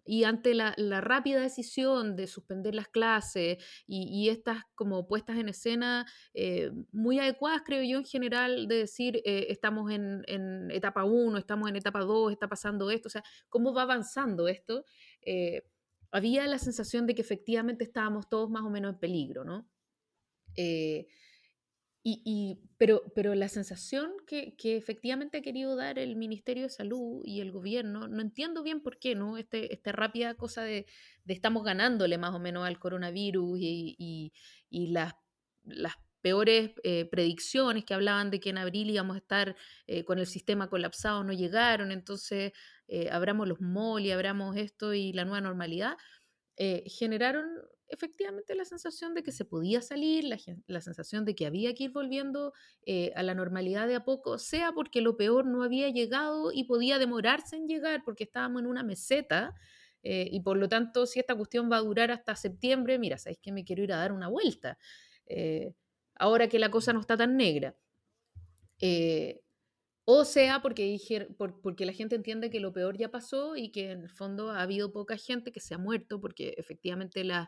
[0.10, 6.08] y ante la, rápida decisión de suspender las clases y, estas como puestas en escena
[6.34, 10.24] eh, muy adecuadas, creo yo, en general, de decir, eh, estamos en,
[10.72, 14.84] etapa 1, estamos en etapa 2, está pasando esto, o sea, cómo va avanzando esto,
[15.22, 15.62] eh,
[16.12, 19.70] había la sensación de que efectivamente estábamos todos más o menos en peligro, ¿no?
[22.02, 27.42] Y, pero, pero la sensación que, efectivamente ha querido dar el Ministerio de Salud y
[27.42, 29.38] el gobierno, no entiendo bien por qué, ¿no?
[29.38, 30.86] Este, esta rápida cosa de,
[31.28, 34.32] estamos ganándole más o menos al coronavirus y,
[34.72, 35.14] las,
[35.64, 39.56] las peores eh, predicciones que hablaban de que en abril íbamos a estar
[39.88, 42.52] eh, con el sistema colapsado no llegaron, entonces
[42.88, 43.60] eh, abramos los
[44.00, 45.98] y abramos esto y la nueva normalidad,
[46.86, 47.48] generaron
[47.90, 50.24] efectivamente la sensación de que se podía salir,
[50.68, 52.54] la, sensación de que había que ir volviendo
[52.86, 56.66] eh, a la normalidad de a poco, sea porque lo peor no había llegado y
[56.66, 59.56] podía demorarse en llegar porque estábamos en una meseta.
[60.02, 63.40] Eh, y por lo tanto, si esta cuestión va a durar hasta septiembre, mira, sabéis
[63.42, 64.78] que me quiero ir a dar una vuelta.
[65.26, 65.74] Eh,
[66.20, 67.76] ahora que la cosa no está tan negra
[70.12, 70.98] o sea porque,
[71.62, 74.64] porque la gente entiende que lo peor ya pasó y que en el fondo ha
[74.64, 77.48] habido poca gente que se ha muerto, porque efectivamente las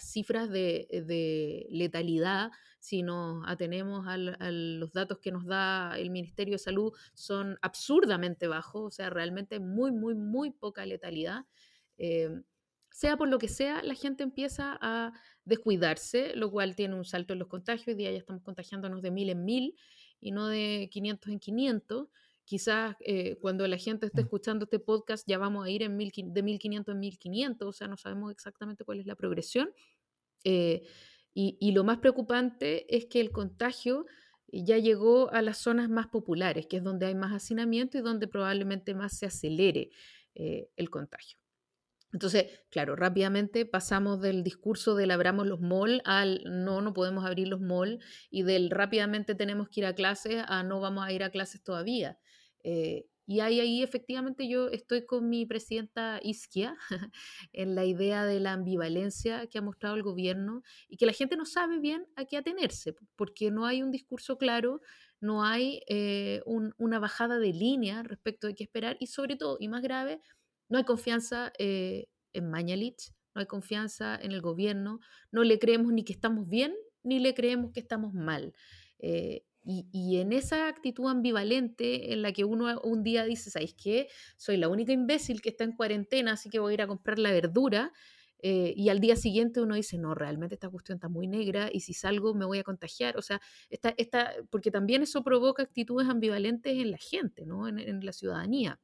[0.00, 6.58] cifras de, letalidad, si nos atenemos a los datos que nos da el Ministerio de
[6.58, 11.46] Salud, son absurdamente bajos, o sea, realmente muy, muy, muy poca letalidad.
[11.98, 12.30] Eh,
[12.90, 15.12] sea por lo que sea, la gente empieza a
[15.44, 17.88] descuidarse, lo cual tiene un salto en los contagios.
[17.88, 19.76] Hoy día ya estamos contagiándonos de mil en mil
[20.20, 22.08] y no de 500 en 500.
[22.44, 24.24] Quizás eh, cuando la gente esté mm.
[24.24, 27.88] escuchando este podcast ya vamos a ir en mil, de 1500 en 1500, o sea,
[27.88, 29.70] no sabemos exactamente cuál es la progresión.
[30.44, 30.82] Eh,
[31.34, 34.06] y, y, lo más preocupante es que el contagio
[34.52, 38.28] ya llegó a las zonas más populares, que es donde hay más hacinamiento y donde
[38.28, 39.90] probablemente más se acelere
[40.34, 41.38] eh, el contagio.
[42.12, 47.48] Entonces, claro, rápidamente pasamos del discurso del abramos los malls al no, no podemos abrir
[47.48, 51.22] los malls y del rápidamente tenemos que ir a clases a no vamos a ir
[51.22, 52.18] a clases todavía.
[52.64, 56.76] Eh, y ahí, ahí efectivamente yo estoy con mi presidenta Isquia
[57.52, 61.36] en la idea de la ambivalencia que ha mostrado el gobierno y que la gente
[61.36, 64.80] no sabe bien a qué atenerse, porque no hay un discurso claro,
[65.20, 69.68] no hay eh, una bajada de línea respecto de qué esperar y sobre todo, y
[69.68, 70.20] más grave,
[70.72, 75.92] no hay confianza eh, en Mañalich, no hay confianza en el gobierno, no le creemos
[75.92, 78.54] ni que estamos bien, ni le creemos que estamos mal.
[78.98, 84.08] Eh, y, en esa actitud ambivalente en la que uno un día dice, ¿sabes qué?
[84.38, 87.18] Soy la única imbécil que está en cuarentena, así que voy a ir a comprar
[87.18, 87.92] la verdura.
[88.38, 91.80] Eh, y al día siguiente uno dice, no, realmente esta cuestión está muy negra y
[91.80, 93.18] si salgo me voy a contagiar.
[93.18, 97.68] O sea, esta, esta, porque también eso provoca actitudes ambivalentes en la gente, ¿no?
[97.68, 98.80] en, la ciudadanía.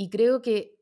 [0.00, 0.78] Y creo que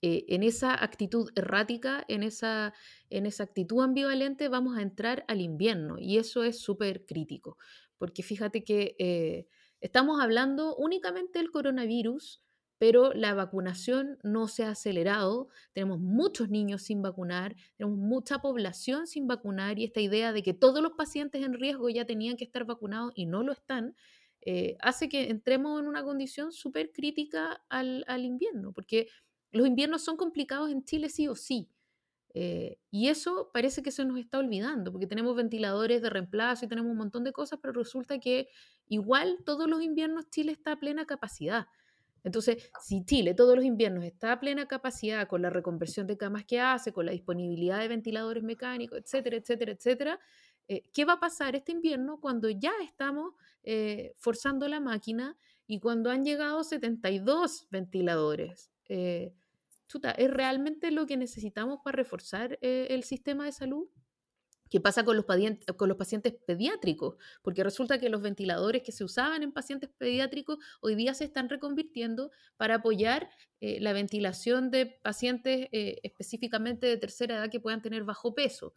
[0.00, 2.72] eh, en esa actitud errática, en esa,
[3.10, 5.96] en esa actitud ambivalente, vamos a entrar al invierno.
[5.98, 7.58] Y eso es súper crítico,
[7.98, 9.48] porque fíjate que eh,
[9.82, 12.42] estamos hablando únicamente del coronavirus,
[12.78, 19.06] pero la vacunación no se ha acelerado, tenemos muchos niños sin vacunar, tenemos mucha población
[19.06, 22.44] sin vacunar y esta idea de que todos los pacientes en riesgo ya tenían que
[22.44, 23.94] estar vacunados y no lo están,
[24.46, 29.08] eh, hace que entremos en una condición súper crítica al, invierno, porque
[29.52, 31.70] los inviernos son complicados en Chile sí o sí.
[32.34, 36.68] Eh, y eso parece que se nos está olvidando, porque tenemos ventiladores de reemplazo y
[36.68, 38.48] tenemos un montón de cosas, pero resulta que
[38.88, 41.66] igual todos los inviernos Chile está a plena capacidad.
[42.24, 46.44] Entonces, si Chile todos los inviernos está a plena capacidad con la reconversión de camas
[46.44, 50.20] que hace, con la disponibilidad de ventiladores mecánicos, etcétera, etcétera, etcétera,
[50.66, 55.78] eh, ¿qué va a pasar este invierno cuando ya estamos eh, forzando la máquina y
[55.78, 58.70] cuando han llegado 72 ventiladores?
[58.88, 59.34] Eh,
[60.16, 63.86] ¿es realmente lo que necesitamos para reforzar el sistema de salud?
[64.68, 65.26] ¿Qué pasa con los,
[65.76, 67.16] con los pacientes pediátricos?
[67.42, 71.48] Porque resulta que los ventiladores que se usaban en pacientes pediátricos hoy día se están
[71.48, 78.34] reconvirtiendo para apoyar la ventilación de pacientes específicamente de tercera edad que puedan tener bajo
[78.34, 78.74] peso.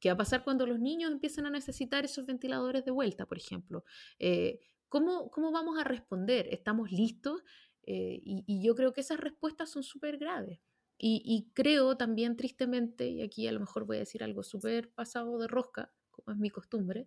[0.00, 3.38] ¿Qué va a pasar cuando los niños empiecen a necesitar esos ventiladores de vuelta, por
[3.38, 3.84] ejemplo?
[4.18, 6.48] Eh, ¿cómo, vamos a responder?
[6.50, 7.42] ¿Estamos listos?
[7.82, 10.60] Eh, y, yo creo que esas respuestas son súper graves.
[10.98, 15.38] Y, creo también, tristemente, y aquí a lo mejor voy a decir algo súper pasado
[15.38, 17.06] de rosca, como es mi costumbre,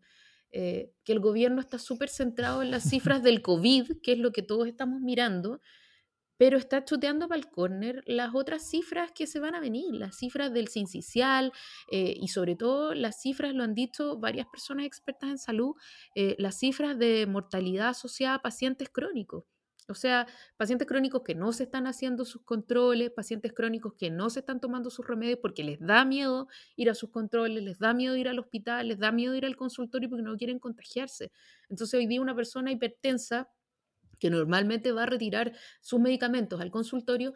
[0.52, 4.32] eh, que el gobierno está súper centrado en las cifras del COVID, que es lo
[4.32, 5.60] que todos estamos mirando,
[6.40, 10.16] pero está chuteando para el córner las otras cifras que se van a venir, las
[10.16, 11.52] cifras del sincicial
[11.92, 15.76] eh, y sobre todo las cifras, lo han dicho varias personas expertas en salud,
[16.16, 19.44] eh, las cifras de mortalidad asociada a pacientes crónicos.
[19.90, 24.30] O sea, pacientes crónicos que no se están haciendo sus controles, pacientes crónicos que no
[24.30, 26.48] se están tomando sus remedios porque les da miedo
[26.78, 29.58] ir a sus controles, les da miedo ir al hospital, les da miedo ir al
[29.58, 31.34] consultorio porque no quieren contagiarse.
[31.68, 33.50] Entonces hoy día una persona hipertensa
[34.20, 37.34] que normalmente va a retirar sus medicamentos al consultorio,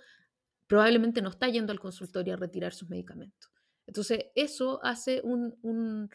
[0.68, 3.52] probablemente no está yendo al consultorio a retirar sus medicamentos.
[3.86, 6.10] Entonces, eso hace un,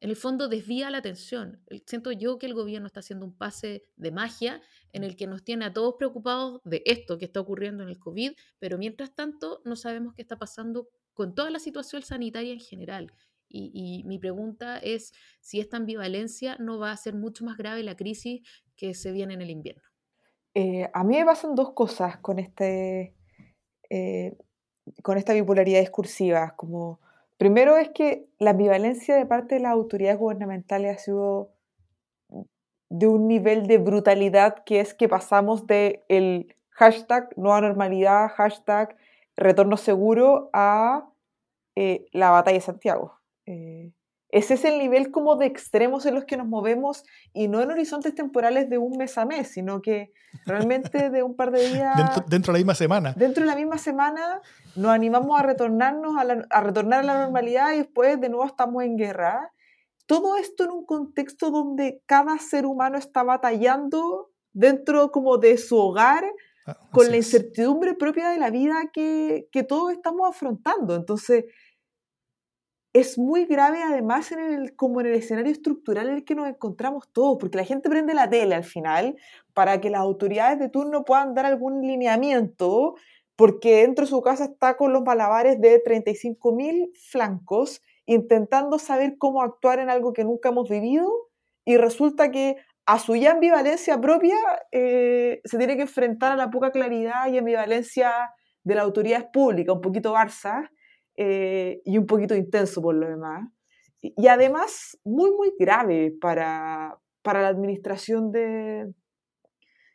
[0.00, 1.62] en el fondo desvía la atención.
[1.86, 4.60] Siento yo que el gobierno está haciendo un pase de magia
[4.92, 7.98] en el que nos tiene a todos preocupados de esto que está ocurriendo en el
[7.98, 12.60] COVID, pero mientras tanto no sabemos qué está pasando con toda la situación sanitaria en
[12.60, 13.12] general.
[13.48, 17.84] Y, y, mi pregunta es si esta ambivalencia no va a ser mucho más grave
[17.84, 18.42] la crisis
[18.76, 19.84] que se viene en el invierno.
[20.58, 23.12] Eh, a mí me pasan dos cosas con, este,
[23.90, 24.38] eh,
[25.02, 26.54] con esta bipolaridad discursiva.
[26.56, 26.98] Como,
[27.36, 31.50] primero es que la ambivalencia de parte de las autoridades gubernamentales ha sido
[32.88, 38.96] de un nivel de brutalidad que es que pasamos de el hashtag nueva normalidad, hashtag
[39.36, 41.06] retorno seguro a
[41.74, 43.20] eh, la batalla de Santiago.
[44.30, 47.70] Ese es el nivel como de extremos en los que nos movemos y no en
[47.70, 50.12] horizontes temporales de un mes a mes, sino que
[50.44, 51.96] realmente de un par de días...
[52.26, 53.14] dentro, de la misma semana.
[53.16, 54.40] Dentro de la misma semana
[54.74, 58.82] nos animamos a retornarnos a, a retornar a la normalidad y después de nuevo estamos
[58.82, 59.52] en guerra.
[60.06, 65.76] Todo esto en un contexto donde cada ser humano está batallando dentro como de su
[65.76, 66.24] hogar
[66.66, 70.96] ah, con la incertidumbre propia de la vida que, que todos estamos afrontando.
[70.96, 71.44] Entonces,
[73.00, 76.48] es muy grave además en el, como en el escenario estructural en el que nos
[76.48, 79.16] encontramos todos, porque la gente prende la tele al final
[79.52, 82.94] para que las autoridades de turno puedan dar algún lineamiento,
[83.36, 89.42] porque dentro de su casa está con los malabares de 35.000 flancos, intentando saber cómo
[89.42, 91.12] actuar en algo que nunca hemos vivido,
[91.66, 92.56] y resulta que
[92.86, 94.36] a su ya ambivalencia propia
[94.72, 98.10] eh, se tiene que enfrentar a la poca claridad y ambivalencia
[98.64, 100.70] de las autoridades públicas, un poquito Barça,
[101.16, 103.48] eh, y un poquito intenso por lo demás.
[104.00, 108.92] Y, además muy, muy grave para, para la administración de,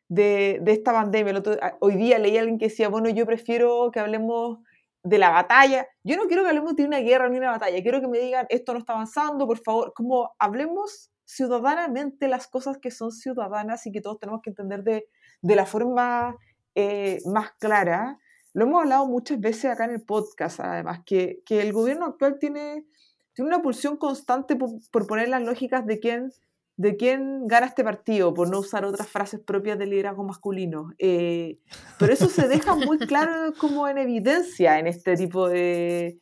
[0.10, 1.42] de, de esta pandemia.
[1.80, 4.60] hoy día leí a alguien que decía, bueno, yo prefiero que hablemos
[5.04, 5.88] de la batalla.
[6.04, 7.82] Yo no quiero que hablemos de una guerra ni una batalla.
[7.82, 9.94] Quiero que me digan, esto no está avanzando, por favor.
[9.96, 15.08] Como hablemos ciudadanamente las cosas que son ciudadanas y que todos tenemos que entender de,
[15.42, 16.36] de la forma
[16.76, 18.18] eh, más clara.
[18.54, 22.38] Lo hemos hablado muchas veces acá en el podcast, además, que, que el gobierno actual
[22.40, 22.86] tiene,
[23.34, 26.32] tiene una pulsión constante por, poner las lógicas de quién,
[26.76, 30.92] de quién gana este partido, por no usar otras frases propias del liderazgo masculino.
[31.00, 31.60] Eh,
[31.98, 36.20] pero eso se deja muy claro como en evidencia en este tipo de,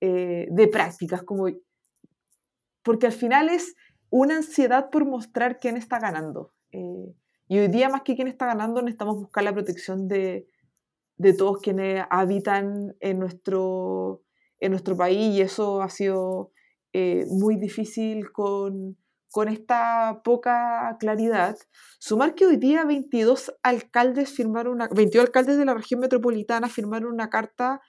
[0.00, 1.48] eh, de prácticas, como,
[2.84, 3.74] porque al final es
[4.08, 6.52] una ansiedad por mostrar quién está ganando.
[6.70, 7.14] Eh,
[7.48, 10.46] y hoy día, más que quién está ganando, necesitamos buscar la protección de,
[11.22, 14.22] de todos quienes habitan en nuestro,
[14.58, 16.50] en nuestro país y eso ha sido
[16.92, 18.98] eh, muy difícil con,
[19.30, 21.56] con esta poca claridad.
[22.00, 27.12] Sumar que hoy día 22 alcaldes firmaron una, 22 alcaldes de la región metropolitana firmaron
[27.12, 27.80] una carta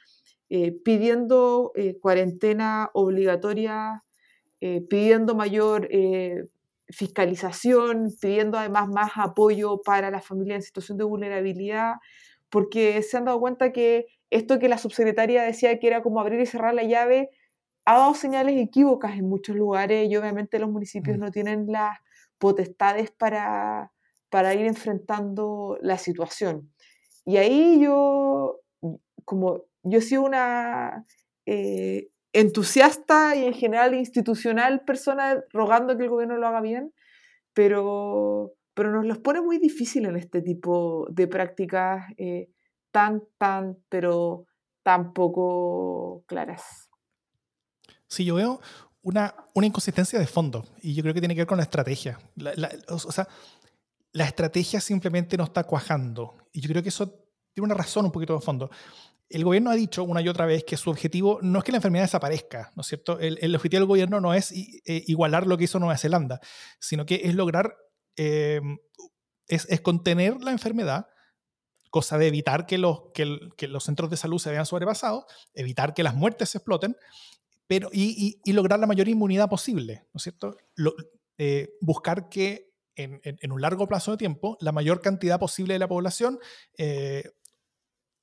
[0.50, 4.04] eh, pidiendo eh, cuarentena obligatoria,
[4.90, 5.90] pidiendo mayor
[6.88, 11.96] fiscalización, pidiendo además más apoyo para las familias en situación de vulnerabilidad
[12.54, 16.40] porque se han dado cuenta que esto que la subsecretaria decía que era como abrir
[16.40, 17.32] y cerrar la llave,
[17.84, 21.20] ha dado señales equívocas en muchos lugares y obviamente los municipios mm.
[21.20, 21.98] no tienen las
[22.38, 23.92] potestades para,
[24.30, 26.72] para ir enfrentando la situación.
[27.26, 28.60] Y ahí yo,
[29.26, 31.08] como yo soy una
[31.48, 36.94] eh, entusiasta y en general institucional persona rogando que el gobierno lo haga bien,
[37.56, 42.50] pero pero nos los pone muy difícil en este tipo de prácticas eh,
[42.92, 44.46] tan, tan, pero
[44.84, 46.90] tan poco claras.
[48.08, 48.62] Sí, yo veo
[49.02, 52.20] una, una, inconsistencia de fondo y yo creo que tiene que ver con la estrategia.
[52.90, 53.28] o sea,
[54.12, 57.10] la estrategia simplemente no está cuajando y yo creo que eso
[57.54, 58.70] tiene una razón un poquito de fondo.
[59.30, 61.78] El gobierno ha dicho una y otra vez que su objetivo no es que la
[61.78, 63.20] enfermedad desaparezca, ¿no es cierto?
[63.20, 66.40] El, el objetivo del gobierno no es eh, igualar lo que hizo Nueva Zelanda,
[66.80, 67.76] sino que es lograr
[68.16, 68.78] Em,
[69.48, 71.08] es, contener la enfermedad,
[71.90, 76.04] cosa de evitar que los, que, los centros de salud se vean sobrepasados, evitar que
[76.04, 76.96] las muertes se exploten,
[77.68, 80.56] pero, y, lograr la mayor inmunidad posible, ¿no es cierto?
[81.38, 85.88] Eh, buscar que en, un largo plazo de tiempo la mayor cantidad posible de la
[85.88, 86.38] población
[86.78, 87.24] eh,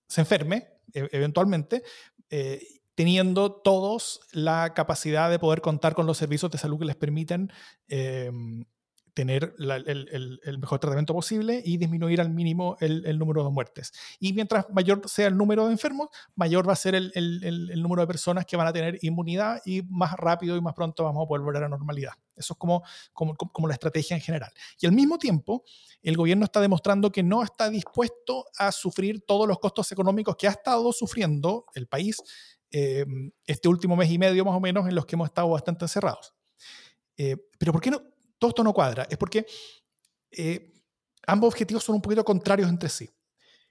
[0.09, 1.83] se enferme e, eventualmente,
[2.29, 2.63] eh,
[2.95, 7.53] teniendo todos la capacidad de poder contar con los servicios de salud que les permiten
[9.15, 13.93] tener el, mejor tratamiento posible y disminuir al mínimo el, número de muertes.
[14.19, 18.07] Y mientras mayor sea el número de enfermos, mayor va a ser el, número de
[18.07, 21.43] personas que van a tener inmunidad y más rápido y más pronto vamos a poder
[21.43, 22.13] volver a la normalidad.
[22.37, 24.51] Eso es como, como, como la estrategia en general.
[24.81, 25.65] Y al mismo tiempo,
[26.03, 30.49] el gobierno está demostrando que no está dispuesto a sufrir todos los costos económicos que
[30.49, 32.23] ha estado sufriendo el país
[32.73, 33.05] eh,
[33.47, 36.35] este último mes y medio más o menos en los que hemos estado bastante encerrados.
[37.17, 38.03] Eh, pero ¿por qué no?
[38.41, 39.47] Todo esto no cuadra, es porque
[40.33, 40.73] eh,
[41.27, 43.09] ambos objetivos son un poquito contrarios entre sí.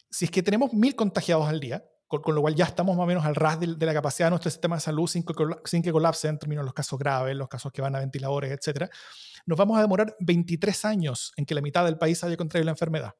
[0.09, 3.07] Si es que tenemos mil contagiados al día, con, lo cual ya estamos más o
[3.07, 5.33] menos al ras de, la capacidad de nuestro sistema de salud sin que,
[5.65, 8.51] sin que colapse en términos de los casos graves, los casos que van a ventiladores,
[8.51, 8.89] etc.,
[9.45, 12.71] nos vamos a demorar 23 años en que la mitad del país haya contraído la
[12.71, 13.15] enfermedad.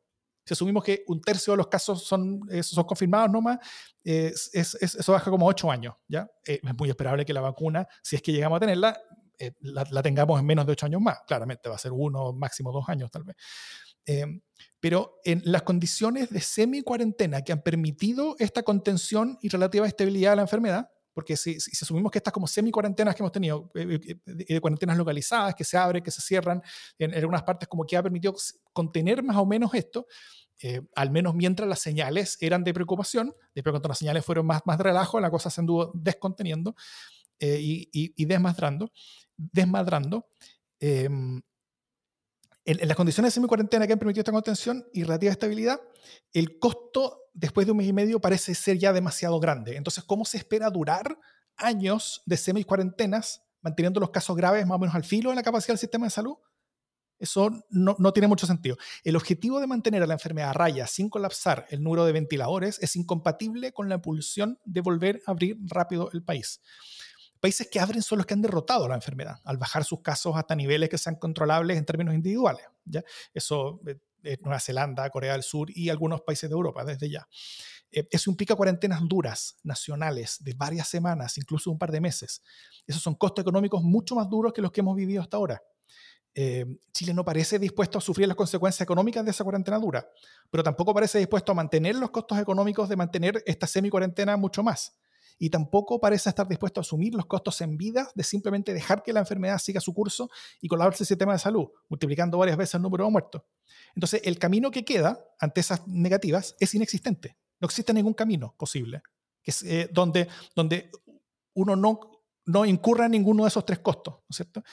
[0.46, 3.60] Si asumimos que un tercio de los casos son, son confirmados nomás,
[4.04, 5.96] es, eso baja como 8 años.
[6.08, 6.28] ¿ya?
[6.46, 9.00] Eh, es muy esperable que la vacuna, si es que llegamos a tenerla,
[9.40, 11.20] eh, la, tengamos en menos de ocho años más.
[11.26, 13.36] Claramente va a ser uno, máximo dos años tal vez.
[14.06, 14.26] Eh,
[14.80, 20.36] pero en las condiciones de semi-cuarentena que han permitido esta contención y relativa estabilidad de
[20.38, 24.16] la enfermedad, porque si, si, asumimos que estas como semi-cuarentenas que hemos tenido, eh, eh,
[24.26, 26.62] de cuarentenas localizadas, que se abren, que se cierran,
[26.98, 28.36] en, algunas partes como que ha permitido
[28.74, 30.08] contener más o menos esto,
[30.94, 34.78] al menos mientras las señales eran de preocupación, después cuando las señales fueron más, más
[34.78, 36.76] de relajo, la cosa se anduvo desconteniendo
[37.40, 38.92] y, y, desmadrando,
[39.38, 40.28] desmadrando
[40.80, 41.42] em,
[42.66, 45.80] en, las condiciones de semi-cuarentena que han permitido esta contención y relativa estabilidad,
[46.34, 49.76] el costo después de un mes y medio parece ser ya demasiado grande.
[49.76, 51.18] Entonces, ¿cómo se espera durar
[51.56, 55.74] años de semi-cuarentenas manteniendo los casos graves más o menos al filo de la capacidad
[55.74, 56.36] del sistema de salud?
[57.18, 58.78] Eso no, no, tiene mucho sentido.
[59.04, 62.80] El objetivo de mantener a la enfermedad a raya sin colapsar el número de ventiladores
[62.82, 66.62] es incompatible con la pulsión de volver a abrir rápido el país
[67.40, 70.56] países que abren son los que han derrotado la enfermedad, al bajar sus casos hasta
[70.56, 72.66] niveles que sean controlables en términos individuales.
[72.86, 73.04] ¿ya?
[73.34, 77.28] Eso es eh, Nueva Zelanda, Corea del Sur y algunos países de Europa desde ya.
[77.92, 82.42] Eh, eso implica cuarentenas duras, nacionales, de varias semanas, incluso un par de meses.
[82.86, 85.62] Esos son costos económicos mucho más duros que los que hemos vivido hasta ahora.
[86.36, 90.08] Eh, Chile no parece dispuesto a sufrir las consecuencias económicas de esa cuarentena dura,
[90.52, 95.00] pero tampoco parece dispuesto a mantener los costos económicos de mantener esta semi-cuarentena mucho más
[95.40, 99.14] y tampoco parece estar dispuesto a asumir los costos en vida de simplemente dejar que
[99.14, 100.30] la enfermedad siga su curso
[100.62, 103.42] y colapse el sistema de salud, multiplicando varias veces el número de muertos.
[103.96, 107.38] Entonces, el camino que queda ante esas negativas es inexistente.
[107.60, 109.02] No existe ningún camino posible
[109.42, 110.92] que es, eh, donde, donde
[111.54, 112.00] uno no,
[112.46, 114.64] no incurra en ninguno de esos tres costos, ¿no es cierto?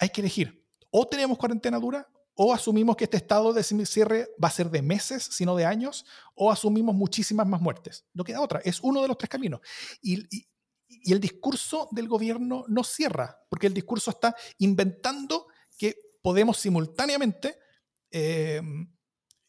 [0.00, 0.64] Hay que elegir.
[0.90, 4.82] O tenemos cuarentena dura o asumimos que este estado de cierre va a ser de
[4.82, 6.04] meses, sino de años,
[6.34, 8.04] o asumimos muchísimas más muertes.
[8.12, 9.60] No queda otra, es uno de los tres caminos.
[10.02, 10.26] Y,
[11.06, 17.58] el discurso del gobierno no cierra, porque el discurso está inventando que podemos simultáneamente
[18.10, 18.90] em,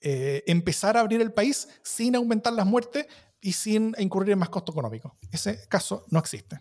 [0.01, 3.05] eh, empezar a abrir el país sin aumentar las muertes
[3.39, 5.17] y sin incurrir en más costo económico.
[5.31, 6.59] Ese caso no existe.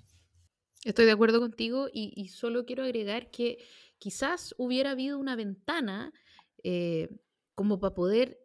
[0.84, 3.58] Estoy de acuerdo contigo y solo quiero agregar que
[4.04, 6.12] quizás hubiera habido una ventana
[6.62, 7.08] eh,
[7.54, 8.38] como para poder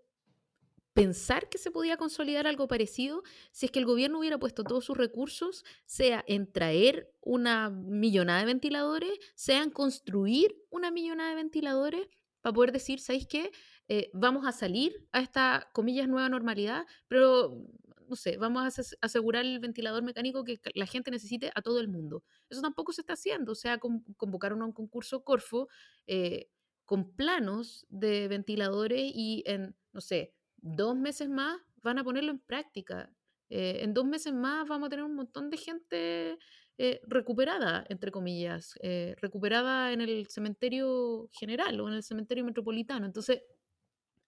[0.94, 4.86] pensar que se podía consolidar algo parecido si es que el gobierno hubiera puesto todos
[4.86, 11.36] sus recursos, sea en traer una millonada de ventiladores, sea en construir una millonada de
[11.36, 12.08] ventiladores,
[12.40, 13.52] para poder decir, ¿sabéis qué?
[13.90, 17.66] Eh, vamos a salir a esta, comillas, nueva normalidad, pero
[18.10, 21.88] no sé, vamos a asegurar el ventilador mecánico que la gente necesite a todo el
[21.88, 22.24] mundo.
[22.50, 23.52] Eso tampoco se está haciendo.
[23.52, 23.80] O sea,
[24.18, 25.70] convocaron a un concurso Corfo
[26.08, 26.50] eh,
[26.86, 32.40] con planos de ventiladores y en, no sé, dos meses más van a ponerlo en
[32.40, 33.14] práctica.
[33.50, 36.38] Eh, en dos meses más vamos a tener un montón de gente
[36.78, 38.74] eh, recuperada, entre comillas,
[39.18, 43.06] recuperada en el cementerio general o en el cementerio metropolitano.
[43.06, 43.42] Entonces,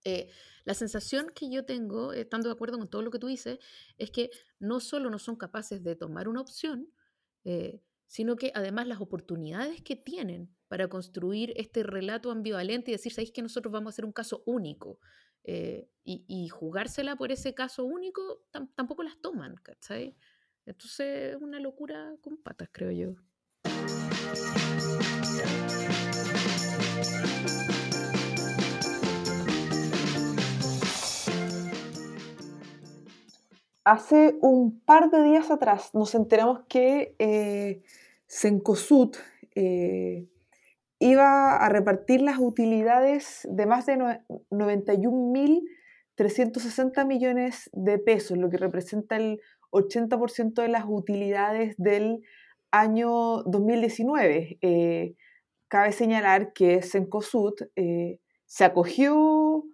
[0.04, 0.30] eh,
[0.64, 3.60] la sensación que yo tengo, estando de acuerdo con todo lo que tú dices,
[3.97, 4.30] es que
[4.60, 6.91] no solo no son capaces de tomar una opción,
[7.43, 13.14] eh, sino que además las oportunidades que tienen para construir este relato ambivalente y decir,
[13.14, 14.99] ¿sabéis que nosotros vamos a hacer un caso único?
[15.43, 18.43] Eh, y, jugársela por ese caso único,
[18.76, 20.16] tampoco las toman, ¿cachai?
[20.66, 23.16] Entonces es una locura con patas, creo yo.
[33.84, 37.82] Hace un par de días atrás nos enteramos que eh,
[39.56, 40.28] eh,
[41.00, 43.98] iba a repartir las utilidades de más de
[44.52, 52.22] 91.360 millones de pesos, lo que representa el 80% de las utilidades del
[52.70, 54.60] año 2019.
[54.62, 55.16] Eh,
[55.68, 57.56] cabe señalar que Sencosud
[58.46, 59.66] se acogió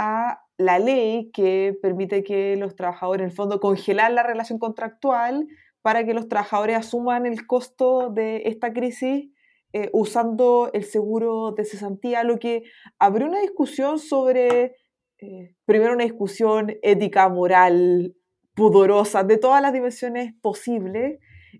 [0.00, 5.48] a la ley que permite que los trabajadores, en el fondo, congelar la relación contractual
[5.82, 9.28] para que los trabajadores asuman el costo de esta crisis
[9.72, 12.62] eh, usando el seguro de cesantía, lo que
[13.00, 14.76] abrió una discusión sobre,
[15.18, 18.14] eh, primero una discusión ética, moral,
[18.54, 21.18] pudorosa, de todas las dimensiones posibles,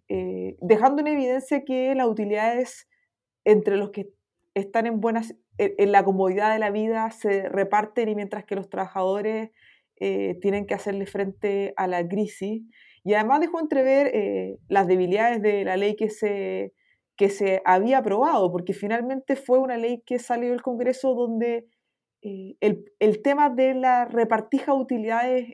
[0.08, 2.88] eh, dejando en evidencia que las utilidades
[3.44, 4.10] entre los que
[4.54, 8.70] están en buenas en la comodidad de la vida se reparten y mientras que los
[8.70, 9.50] trabajadores
[10.00, 12.62] eh, tienen que hacerle frente a la crisis.
[13.02, 16.72] Y además dejó entrever eh, las debilidades de la ley que se,
[17.16, 21.66] que se había aprobado, porque finalmente fue una ley que salió del Congreso donde
[22.22, 25.46] eh, el, el, tema de la repartija de utilidades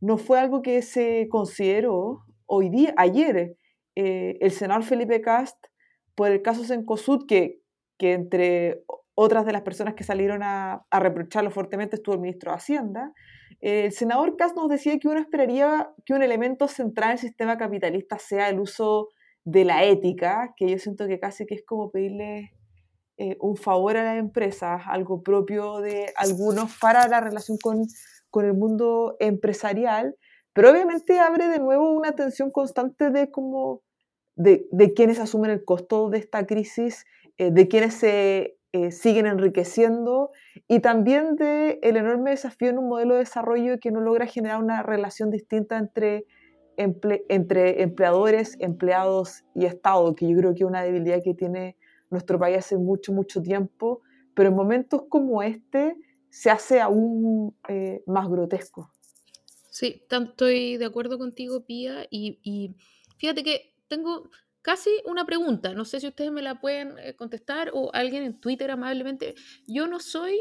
[0.00, 3.56] no fue algo que se consideró hoy día, ayer.
[3.94, 5.56] el senador Felipe Cast,
[6.16, 7.60] por el caso Sencosud, que,
[7.98, 8.82] que entre
[9.14, 13.12] otras de las personas que salieron a, reprocharlo fuertemente estuvo el ministro de Hacienda.
[13.60, 18.18] El senador Kass nos decía que uno esperaría que un elemento central del sistema capitalista
[18.18, 19.08] sea el uso
[19.44, 22.52] de la ética, que yo siento que casi que es como pedirle
[23.18, 27.86] eh, un favor a las empresas, algo propio de algunos para la relación con,
[28.30, 30.16] con el mundo empresarial,
[30.52, 33.82] pero obviamente abre de nuevo una tensión constante de cómo
[34.34, 37.04] de, de quienes asumen el costo de esta crisis,
[37.36, 40.30] eh, de quienes se eh, siguen enriqueciendo
[40.66, 44.62] y también del el enorme desafío en un modelo de desarrollo que no logra generar
[44.62, 46.24] una relación distinta entre,
[46.76, 51.76] entre empleadores, empleados y Estado, que yo creo que es una debilidad que tiene
[52.08, 54.00] nuestro país hace mucho, mucho tiempo,
[54.34, 55.94] pero en momentos como este
[56.30, 58.90] se hace aún eh, más grotesco.
[59.70, 62.74] Sí, estoy de acuerdo contigo, Pía, y, y
[63.18, 64.30] fíjate que tengo
[64.62, 65.74] casi una pregunta.
[65.74, 69.34] No sé si ustedes me la pueden eh, contestar o alguien en Twitter amablemente.
[69.66, 70.38] Yo no soy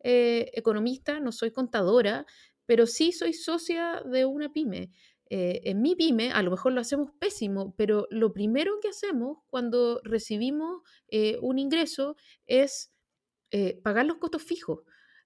[0.00, 2.26] eh, economista, no soy contadora,
[2.66, 4.90] pero sí soy socia de una pyme.
[5.30, 9.38] Eh, en mi pyme, a lo mejor lo hacemos pésimo, pero lo primero que hacemos
[9.48, 10.82] cuando recibimos
[11.40, 12.16] un ingreso
[12.46, 12.92] es
[13.82, 14.80] pagar los costos fijos.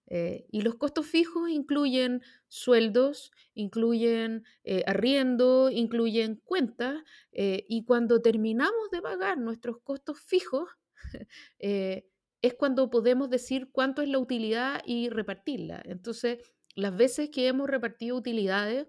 [0.09, 7.03] Eh, y los costos fijos incluyen sueldos, incluyen eh, arriendo, incluyen cuentas,
[7.33, 10.69] eh, y cuando terminamos de pagar nuestros costos fijos,
[11.59, 15.83] es cuando podemos decir cuánto es la utilidad y repartirla.
[15.85, 16.39] Entonces,
[16.75, 18.87] las veces que hemos repartido utilidades,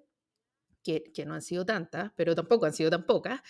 [0.83, 3.41] que, que no han sido tantas, pero tampoco han sido tan pocas,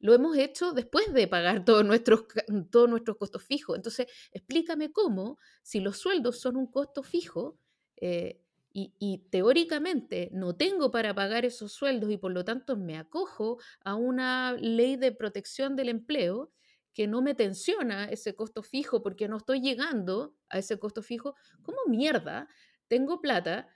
[0.00, 2.24] lo hemos hecho después de pagar todos nuestros,
[2.70, 3.76] todos nuestros costos fijos.
[3.76, 7.58] Entonces, explícame cómo, si los sueldos son un costo fijo
[7.96, 8.40] eh,
[8.72, 13.96] y, teóricamente no tengo para pagar esos sueldos y por lo tanto me acojo a
[13.96, 16.52] una ley de protección del empleo
[16.94, 21.34] que no me tensiona ese costo fijo porque no estoy llegando a ese costo fijo,
[21.62, 22.48] ¿cómo mierda
[22.86, 23.68] tengo plata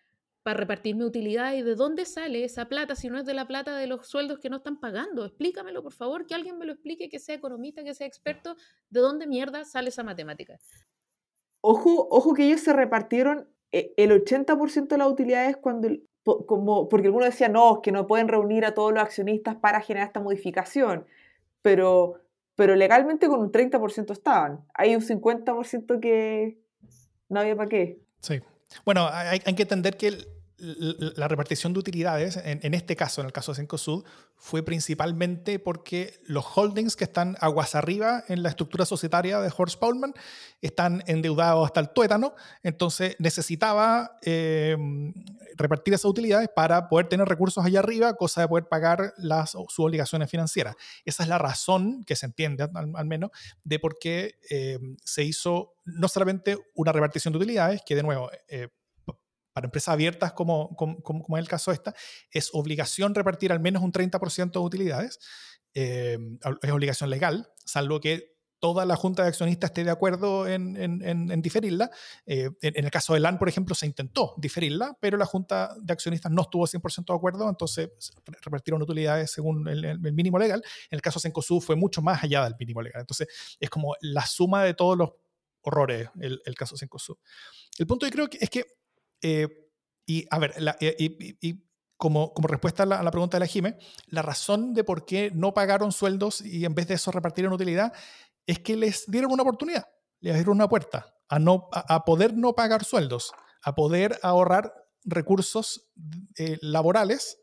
[0.45, 3.49] para repartir mi utilidad y de dónde sale esa plata si no es de la
[3.49, 5.25] plata de los sueldos que no están pagando.
[5.25, 8.55] Explícamelo, por favor, que alguien me lo explique, que sea economista, que sea experto,
[8.91, 10.59] de dónde mierda sale esa matemática.
[11.63, 15.89] Ojo, ojo que ellos se repartieron eh, el 80% de las utilidades cuando,
[16.23, 20.09] como, porque algunos decían, no, que no pueden reunir a todos los accionistas para generar
[20.09, 21.07] esta modificación,
[21.63, 22.21] pero,
[22.55, 24.63] pero legalmente con un 30% estaban.
[24.75, 26.59] Hay un 50% que
[27.31, 27.99] no había para qué.
[28.21, 28.43] Sí.
[28.85, 33.27] Bueno, hay, hay que entender que el, la repartición de utilidades, en, este caso, en
[33.27, 34.05] el caso de Cencosud,
[34.37, 39.79] fue principalmente porque los holdings que están aguas arriba en la estructura societaria de Horst
[39.81, 40.15] Paulman
[40.63, 44.77] están endeudados hasta el tuétano, entonces necesitaba eh,
[45.57, 49.79] repartir esas utilidades para poder tener recursos allá arriba, cosa de poder pagar las, sus
[49.81, 50.77] obligaciones financieras.
[51.05, 53.31] Esa es la razón, que se entiende al, menos,
[53.65, 58.31] de por qué eh, se hizo no solamente una repartición de utilidades, que de nuevo...
[58.49, 58.69] Eh,
[59.55, 61.95] para empresas abiertas como, como, como, es el caso esta,
[62.31, 65.21] es obligación repartir al menos un 30% de utilidades.
[65.73, 66.19] Eh,
[66.63, 68.35] es obligación legal, salvo que
[68.65, 71.91] toda la junta de accionistas esté de acuerdo en, en, diferirla.
[72.25, 75.93] Eh, en, el caso de LAN, por ejemplo, se intentó diferirla, pero la junta de
[75.93, 77.91] accionistas no estuvo 100% de acuerdo, entonces
[78.43, 80.63] repartieron utilidades según el, mínimo legal.
[80.91, 83.03] En el caso de Sencosud fue mucho más allá del mínimo legal.
[83.03, 83.29] Entonces,
[83.61, 85.11] es como la suma de todos los
[85.61, 87.17] horrores el, el caso de Sencosud.
[87.79, 88.65] El punto yo creo que es que
[89.25, 89.49] eh,
[90.07, 90.97] y a ver, eh,
[91.41, 91.65] y,
[91.97, 95.55] como, como, respuesta a la, pregunta de la Jime, la razón de por qué no
[95.55, 97.95] pagaron sueldos y en vez de eso repartieron utilidad
[98.47, 99.87] es que les dieron una oportunidad,
[100.21, 105.91] les dieron una puerta a, no, a, poder no pagar sueldos, a poder ahorrar recursos
[106.37, 107.39] eh, laborales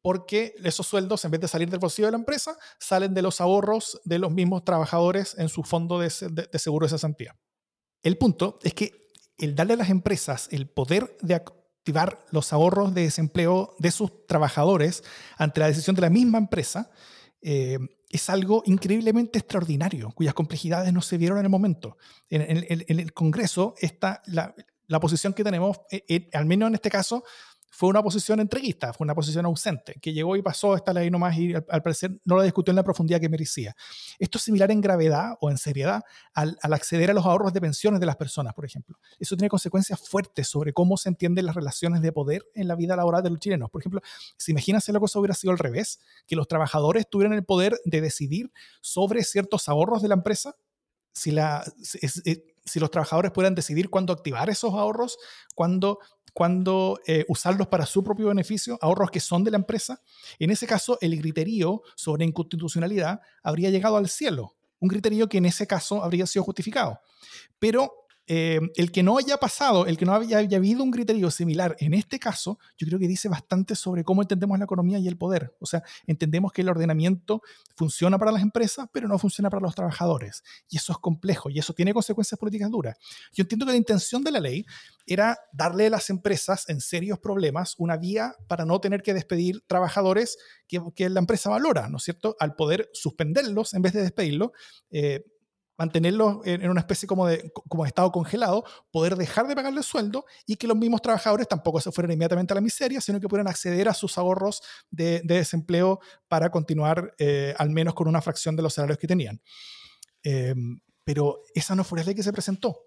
[0.00, 3.42] porque esos sueldos, en vez de salir del bolsillo de la empresa, salen de los
[3.42, 7.38] ahorros de los mismos trabajadores en su fondo de, de, de seguro de cesantía.
[8.02, 9.01] El punto es que
[9.42, 14.26] el darle a las empresas el poder de activar los ahorros de desempleo de sus
[14.26, 15.02] trabajadores
[15.36, 16.90] ante la decisión de la misma empresa
[17.42, 17.78] eh,
[18.08, 21.96] es algo increíblemente extraordinario, cuyas complejidades no se vieron en el momento.
[22.28, 24.54] En, el Congreso, está la,
[24.86, 27.24] la, posición que tenemos, eh, eh, al menos en este caso,
[27.74, 31.38] fue una posición entreguista, fue una posición ausente, que llegó y pasó esta ley nomás
[31.38, 33.74] y al, parecer no la discutió en la profundidad que merecía.
[34.18, 36.02] Esto es similar en gravedad o en seriedad
[36.34, 38.98] al, acceder a los ahorros de pensiones de las personas, por ejemplo.
[39.18, 42.94] Eso tiene consecuencias fuertes sobre cómo se entienden las relaciones de poder en la vida
[42.94, 43.70] laboral de los chilenos.
[43.70, 44.02] Por ejemplo,
[44.36, 47.80] si imaginas si la cosa hubiera sido al revés, que los trabajadores tuvieran el poder
[47.86, 48.52] de decidir
[48.82, 50.56] sobre ciertos ahorros de la empresa,
[51.14, 51.98] si, la, si,
[52.80, 55.18] los trabajadores puedan decidir cuándo activar esos ahorros,
[55.54, 55.98] cuándo
[57.06, 60.00] eh, usarlos para su propio beneficio, ahorros que son de la empresa,
[60.38, 65.46] en ese caso el criterio sobre inconstitucionalidad habría llegado al cielo, un criterio que en
[65.46, 67.00] ese caso habría sido justificado.
[67.58, 71.76] Pero eh, el que no haya pasado, el que no haya, habido un criterio similar
[71.80, 75.16] en este caso, yo creo que dice bastante sobre cómo entendemos la economía y el
[75.16, 75.54] poder.
[75.58, 77.42] O sea, entendemos que el ordenamiento
[77.74, 80.44] funciona para las empresas, pero no funciona para los trabajadores.
[80.68, 82.96] Y eso es complejo y eso tiene consecuencias políticas duras.
[83.32, 84.64] Yo entiendo que la intención de la ley
[85.06, 89.62] era darle a las empresas en serios problemas una vía para no tener que despedir
[89.66, 92.36] trabajadores que, la empresa valora, ¿no es cierto?
[92.38, 94.50] Al poder suspenderlos en vez de despedirlos.
[94.90, 95.24] Eh,
[95.82, 100.54] mantenerlos en, una especie como de, como estado congelado, poder dejar de pagarle sueldo y
[100.54, 103.88] que los mismos trabajadores tampoco se fueran inmediatamente a la miseria, sino que pudieran acceder
[103.88, 104.62] a sus ahorros
[104.92, 109.40] de, desempleo para continuar eh, al menos con una fracción de los salarios que tenían.
[110.22, 112.84] Em, pero esa no fue la ley que se presentó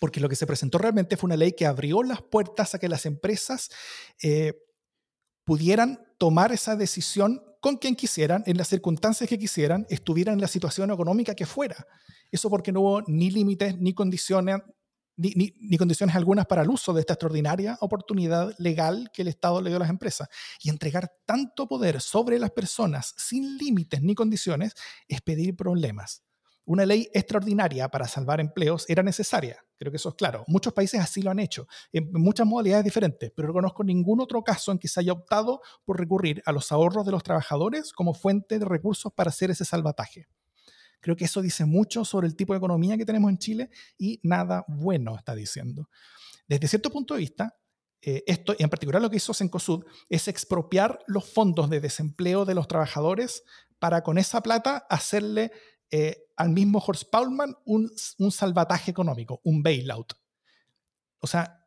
[0.00, 2.88] porque lo que se presentó realmente fue una ley que abrió las puertas a que
[2.88, 3.70] las empresas
[4.20, 4.54] eh,
[5.44, 10.48] pudieran tomar esa decisión con quien quisieran, en las circunstancias que quisieran, estuvieran en la
[10.48, 11.86] situación económica que fuera.
[12.30, 14.58] Eso porque no hubo ni límites ni condiciones,
[15.16, 19.70] ni, condiciones algunas para el uso de esta extraordinaria oportunidad legal que el Estado le
[19.70, 20.28] dio a las empresas.
[20.62, 24.74] Y entregar tanto poder sobre las personas sin límites ni condiciones
[25.06, 26.22] es pedir problemas
[26.70, 29.64] una ley extraordinaria para salvar empleos era necesaria.
[29.76, 30.44] Creo que eso es claro.
[30.46, 34.44] Muchos países así lo han hecho, en muchas modalidades diferentes, pero no conozco ningún otro
[34.44, 38.14] caso en que se haya optado por recurrir a los ahorros de los trabajadores como
[38.14, 40.28] fuente de recursos para hacer ese salvataje.
[41.00, 44.20] Creo que eso dice mucho sobre el tipo de economía que tenemos en Chile y
[44.22, 45.88] nada bueno está diciendo.
[46.46, 47.56] Desde cierto punto de vista,
[48.00, 52.44] eh, esto, y en particular lo que hizo Sencosud, es expropiar los fondos de desempleo
[52.44, 53.42] de los trabajadores
[53.80, 55.50] para con esa plata hacerle
[55.90, 60.14] eh, al mismo Horst Paulman un, un salvataje económico, un bailout.
[61.18, 61.60] O sea,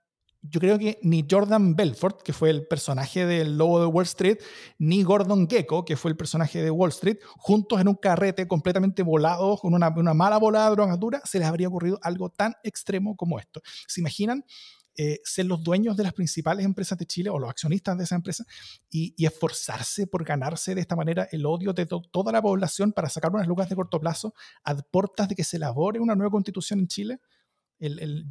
[0.43, 4.39] yo creo que ni Jordan Belfort, que fue el personaje del lobo de Wall Street,
[4.78, 9.03] ni Gordon Gecko, que fue el personaje de Wall Street, juntos en un carrete completamente
[9.03, 13.15] volado, con una, una mala volada de drogadura, se les habría ocurrido algo tan extremo
[13.15, 13.61] como esto.
[13.88, 14.43] ¿Se imaginan
[14.95, 18.15] eh, ser los dueños de las principales empresas de Chile o los accionistas de esa
[18.15, 18.45] empresa
[18.89, 23.31] y, esforzarse por ganarse de esta manera el odio de toda la población para sacar
[23.33, 24.33] unas lucas de corto plazo
[24.63, 27.19] a portas de que se elabore una nueva constitución en Chile.
[27.79, 28.27] El,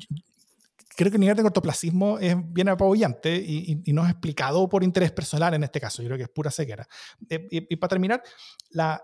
[0.96, 4.84] creo que el nivel de cortoplacismo es bien apabullante y, y, no es explicado por
[4.84, 6.02] interés personal en este caso.
[6.02, 6.86] Yo creo que es pura ceguera.
[7.28, 8.22] Eh, y, para terminar,
[8.70, 9.02] la,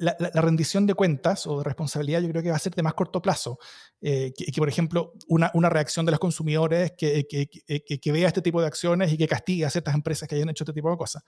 [0.00, 2.94] la, rendición de cuentas o de responsabilidad yo creo que va a ser de más
[2.94, 3.58] corto plazo.
[4.00, 8.40] Eh, que, por ejemplo, una, una, reacción de los consumidores que, que, que, vea este
[8.40, 10.96] tipo de acciones y que castigue a ciertas empresas que hayan hecho este tipo de
[10.96, 11.22] cosas.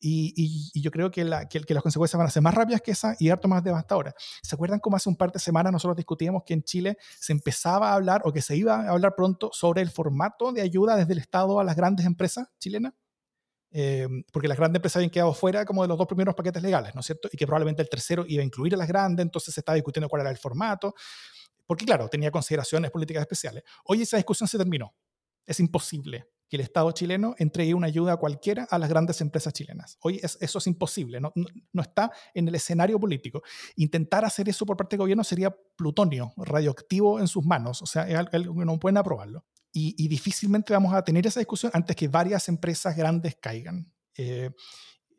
[0.00, 0.32] Y,
[0.74, 3.14] y, yo creo que, la, que, las consecuencias van a ser más rápidas que esa
[3.18, 4.14] y harto más devastadoras.
[4.42, 7.90] ¿Se acuerdan cómo hace un par de semanas nosotros discutíamos que en Chile se empezaba
[7.90, 11.12] a hablar o que se iba a hablar pronto sobre el formato de ayuda desde
[11.12, 12.94] el Estado a las grandes empresas chilenas?
[13.78, 16.94] Eh, porque las grandes empresas habían quedado fuera como de los dos primeros paquetes legales,
[16.94, 17.28] ¿no es cierto?
[17.30, 20.08] Y que probablemente el tercero iba a incluir a las grandes, entonces se estaba discutiendo
[20.08, 20.94] cuál era el formato,
[21.66, 23.64] porque claro, tenía consideraciones políticas especiales.
[23.84, 24.94] Hoy esa discusión se terminó.
[25.44, 29.98] Es imposible que el Estado chileno entregue una ayuda cualquiera a las grandes empresas chilenas.
[30.00, 33.42] Hoy eso es imposible, no, no, está en el escenario político.
[33.74, 38.08] Intentar hacer eso por parte del gobierno sería plutonio radioactivo en sus manos, o sea,
[38.08, 39.44] es algo no pueden aprobarlo
[39.78, 43.92] y, difícilmente vamos a tener esa discusión antes que varias empresas grandes caigan.
[44.16, 44.50] Eh,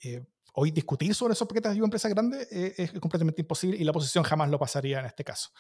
[0.03, 3.91] eh, hoy discutir sobre esos paquetes de empresas grandes eh, es completamente imposible y la
[3.91, 5.51] oposición jamás lo pasaría en este caso.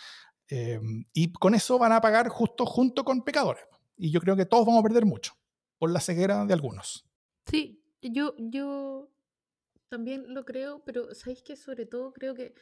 [1.13, 3.63] y con eso van a pagar justo junto con pecadores.
[3.97, 5.33] Y yo creo que todos vamos a perder mucho
[5.77, 7.05] por la ceguera de algunos.
[7.45, 9.11] Sí, yo, yo
[9.89, 12.55] también lo creo, pero sabéis que sobre todo creo que,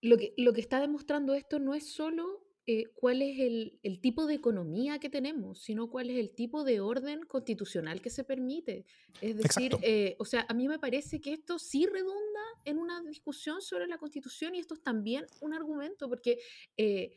[0.00, 4.26] lo que lo que está demostrando esto no es solo eh, cuál es el, tipo
[4.26, 8.84] de economía que tenemos, sino cuál es el tipo de orden constitucional que se permite.
[9.22, 13.00] Es decir, eh, o sea, a mí me parece que esto sí redunda en una
[13.00, 16.40] discusión sobre la constitución y esto es también un argumento, porque
[16.76, 17.14] eh,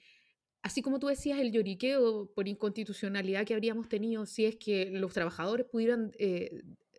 [0.62, 5.12] así como tú decías, el lloriqueo por inconstitucionalidad que habríamos tenido si es que los
[5.12, 6.14] trabajadores pudieran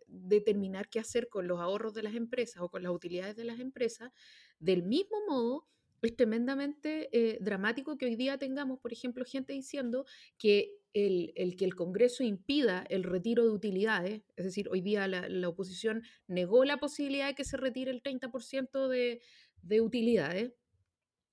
[0.07, 3.59] determinar qué hacer con los ahorros de las empresas o con las utilidades de las
[3.59, 4.11] empresas,
[4.59, 5.67] del mismo modo
[6.07, 10.05] es tremendamente eh, dramático que hoy día tengamos, por ejemplo, gente diciendo
[10.37, 15.49] que el, que el Congreso impida el retiro de utilidades, es decir, hoy día la,
[15.49, 19.21] oposición negó la posibilidad de que se retire el 30% de,
[19.61, 20.53] de, utilidades,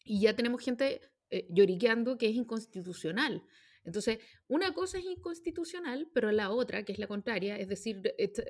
[0.05, 1.01] y ya tenemos gente
[1.31, 3.43] eh, lloriqueando que es inconstitucional.
[3.85, 4.19] Entonces,
[4.49, 8.03] una cosa es inconstitucional, pero la otra, que es la contraria, es decir,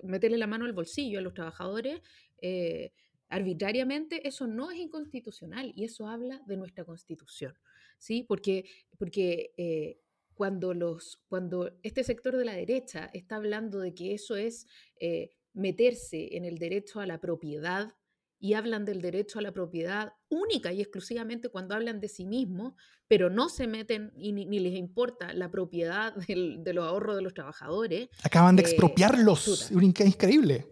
[0.02, 2.00] meterle la mano al bolsillo a los trabajadores,
[2.42, 2.92] eh,
[3.30, 7.54] arbitrariamente, eso no es inconstitucional y eso habla de nuestra constitución,
[7.96, 8.24] ¿sí?
[8.28, 8.64] Porque,
[8.98, 10.00] porque eh,
[10.34, 14.66] cuando, los, cuando este sector de la derecha está hablando de que eso es
[15.00, 17.94] eh, meterse en el derecho a la propiedad
[18.40, 22.72] y hablan del derecho a la propiedad única y exclusivamente cuando hablan de sí mismos,
[23.06, 27.34] pero no se meten y ni, les importa la propiedad de los ahorros de los
[27.34, 28.08] trabajadores.
[28.24, 30.66] Acaban de eh, expropiarlos, es increíble.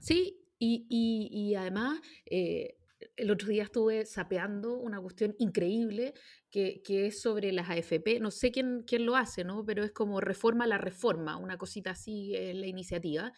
[0.00, 0.43] Sí,
[0.88, 2.00] y, además...
[2.26, 2.76] Eh,
[3.16, 6.14] el otro día estuve sapeando una cuestión increíble
[6.50, 8.18] que, es sobre las AFP.
[8.18, 9.62] No sé quién, quién lo hace, ¿no?
[9.64, 13.32] Pero es como reforma la reforma, una cosita así en la iniciativa.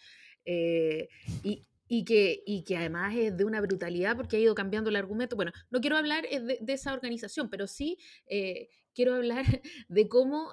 [0.44, 1.08] Eh,
[1.42, 4.96] y, y que, y que además es de una brutalidad porque ha ido cambiando el
[4.96, 5.34] argumento.
[5.34, 7.98] Bueno, no quiero hablar eh, de, esa organización, pero sí
[8.94, 9.44] quiero hablar
[9.88, 10.52] de cómo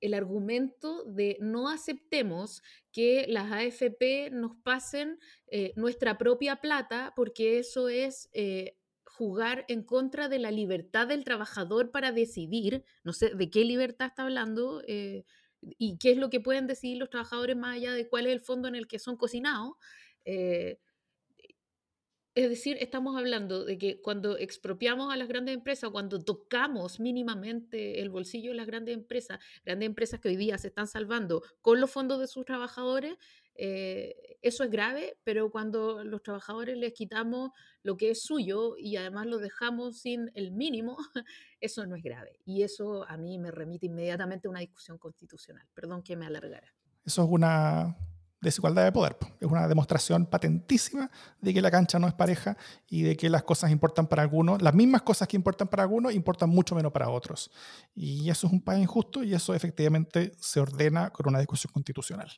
[0.00, 5.18] el argumento de no aceptemos que las AFP nos pasen
[5.76, 8.30] nuestra propia plata porque eso es
[9.04, 14.08] jugar en contra de la libertad del trabajador para decidir, no sé de qué libertad
[14.08, 18.26] está hablando, y qué es lo que pueden decidir los trabajadores más allá de cuál
[18.26, 19.74] es el fondo en el que son cocinados.
[22.36, 28.00] Es decir, estamos hablando de que cuando expropiamos a las grandes empresas, cuando tocamos mínimamente
[28.00, 31.80] el bolsillo de las grandes empresas, grandes empresas que hoy día se están salvando con
[31.80, 33.16] los fondos de sus trabajadores,
[33.56, 37.50] eh, eso es grave, pero cuando los trabajadores les quitamos
[37.82, 40.96] lo que es suyo y además lo dejamos sin el mínimo,
[41.60, 42.38] eso no es grave.
[42.44, 45.66] Y eso a mí me remite inmediatamente a una discusión constitucional.
[45.74, 46.72] Perdón que me alargara.
[47.04, 47.96] Eso es una
[48.40, 49.16] desigualdad de poder.
[49.40, 51.10] Es una demostración patentísima
[51.40, 52.56] de que la cancha no es pareja
[52.88, 56.14] y de que las cosas importan para algunos, las mismas cosas que importan para algunos
[56.14, 57.50] importan mucho menos para otros.
[57.94, 62.30] Y eso es un país injusto y eso efectivamente se ordena con una discusión constitucional.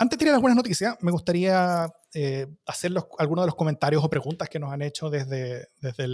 [0.00, 4.08] Antes de tirar las buenas noticias, me gustaría eh, hacer algunos de los comentarios o
[4.08, 6.08] preguntas que nos han hecho desde, desde,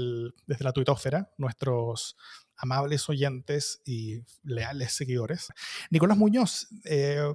[0.58, 2.16] la tuitósfera nuestros
[2.56, 5.48] amables oyentes y leales seguidores.
[5.90, 7.32] Nicolás Muñoz eh,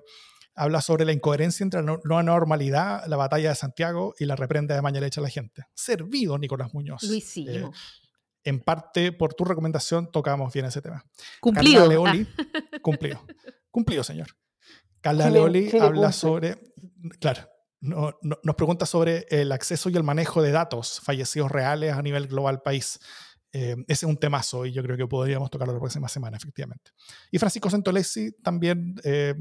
[0.55, 4.75] habla sobre la incoherencia entre la nueva normalidad, la batalla de Santiago y la reprenda
[4.75, 5.63] de mañana a la gente.
[5.73, 7.03] Servido, Nicolás Muñoz.
[7.03, 7.55] Lo hicimos.
[7.55, 8.09] Eh,
[8.43, 11.05] en parte, por tu recomendación, tocamos bien ese tema.
[11.39, 11.87] Cumplido.
[11.87, 12.27] Leoli,
[12.81, 13.21] cumplido.
[13.71, 14.27] Cumplido, señor.
[15.01, 16.57] Carla Leoli habla sobre,
[17.19, 17.47] claro,
[17.81, 22.27] no, nos pregunta sobre el acceso y el manejo de datos fallecidos reales a nivel
[22.27, 22.99] global país.
[23.51, 26.91] Eh, ese es un temazo y yo creo que podríamos tocarlo la próxima semana, efectivamente.
[27.31, 29.33] Y Francisco Santolesi también eh,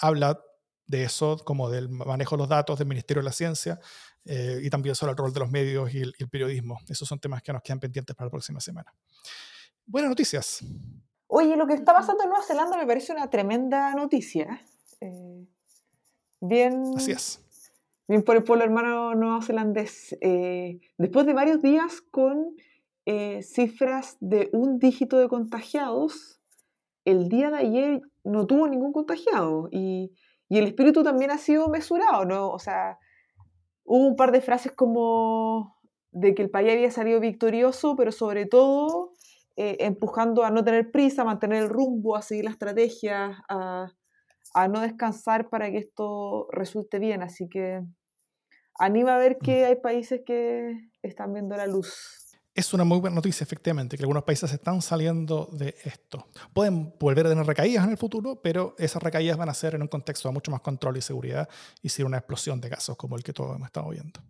[0.00, 0.40] habla
[0.86, 3.78] de eso, como del manejo de los datos del Ministerio de la Ciencia
[4.24, 6.78] eh, y también sobre el rol de los medios y el, y el, periodismo.
[6.88, 8.92] Esos son temas que nos quedan pendientes para la próxima semana.
[9.86, 10.64] Buenas noticias.
[11.28, 14.60] Oye, lo que está pasando en Nueva Zelanda me parece una tremenda noticia.
[15.00, 15.46] Eh,
[16.40, 16.92] bien.
[16.96, 17.40] Así es.
[18.10, 20.18] Bien por el pueblo hermano neozelandés.
[20.20, 22.56] Eh, después de varios días con
[23.06, 26.40] eh, cifras de un dígito de contagiados,
[27.04, 29.68] el día de ayer no tuvo ningún contagiado.
[29.70, 30.12] Y,
[30.48, 32.50] y el espíritu también ha sido mesurado, ¿no?
[32.50, 32.98] O sea,
[33.84, 35.76] hubo un par de frases como
[36.10, 39.12] de que el país había salido victorioso, pero sobre todo
[39.54, 43.92] empujando a no tener prisa, a mantener el rumbo, a seguir la estrategia, a,
[44.54, 47.22] a no descansar para que esto resulte bien.
[47.22, 47.84] Así que
[48.80, 52.16] anima a ver que hay países que están viendo la luz.
[52.52, 56.28] Es una muy buena noticia, efectivamente, que algunos países están saliendo de esto.
[56.52, 59.82] Pueden volver a tener recaídas en el futuro, pero esas recaídas van a ser en
[59.82, 61.48] un contexto de mucho más control y seguridad
[61.80, 64.20] y sin una explosión de casos como el que todos hemos estado viendo.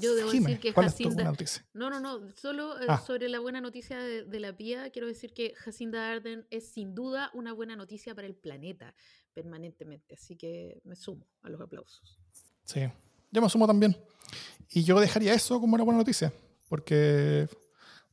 [0.00, 1.32] Yo debo decir que Jacinda.
[1.72, 2.30] no, no, no.
[2.32, 3.00] Solo eh, ah.
[3.06, 7.30] sobre la buena noticia de, la PIA, quiero decir que Jacinda Arden es sin duda
[7.32, 8.94] una buena noticia para el planeta
[9.32, 10.14] permanentemente.
[10.14, 12.18] Así que me sumo a los aplausos.
[12.64, 12.80] Sí,
[13.30, 13.96] yo me sumo también.
[14.70, 16.32] Y yo dejaría eso como una buena noticia,
[16.68, 17.48] porque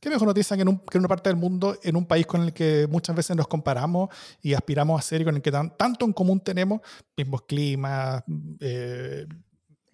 [0.00, 2.86] qué mejor noticia que en, una parte del mundo, en un país con el que
[2.88, 4.08] muchas veces nos comparamos
[4.40, 6.80] y aspiramos a ser y con el que tanto en común tenemos,
[7.16, 8.22] mismos climas,
[8.60, 9.26] eh,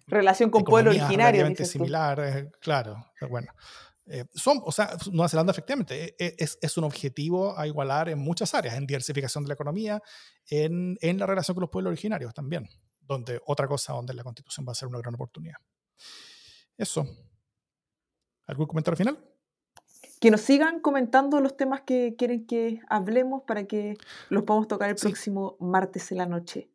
[0.07, 1.53] relación con pueblo originario.
[1.65, 3.51] similar, claro, bueno.
[4.05, 8.09] Eh, son, o sea, Nueva Zelanda efectivamente e, e, es, es, un objetivo a igualar
[8.09, 10.01] en muchas áreas, en diversificación de la economía,
[10.49, 12.67] en, en, la relación con los pueblos originarios también,
[13.05, 15.57] donde otra cosa donde la constitución va a ser una gran oportunidad.
[16.77, 17.05] Eso.
[18.47, 19.17] ¿Algún comentario final?
[20.19, 23.97] Que nos sigan comentando los temas que quieren que hablemos para que
[24.29, 26.69] los podamos tocar el próximo martes en la noche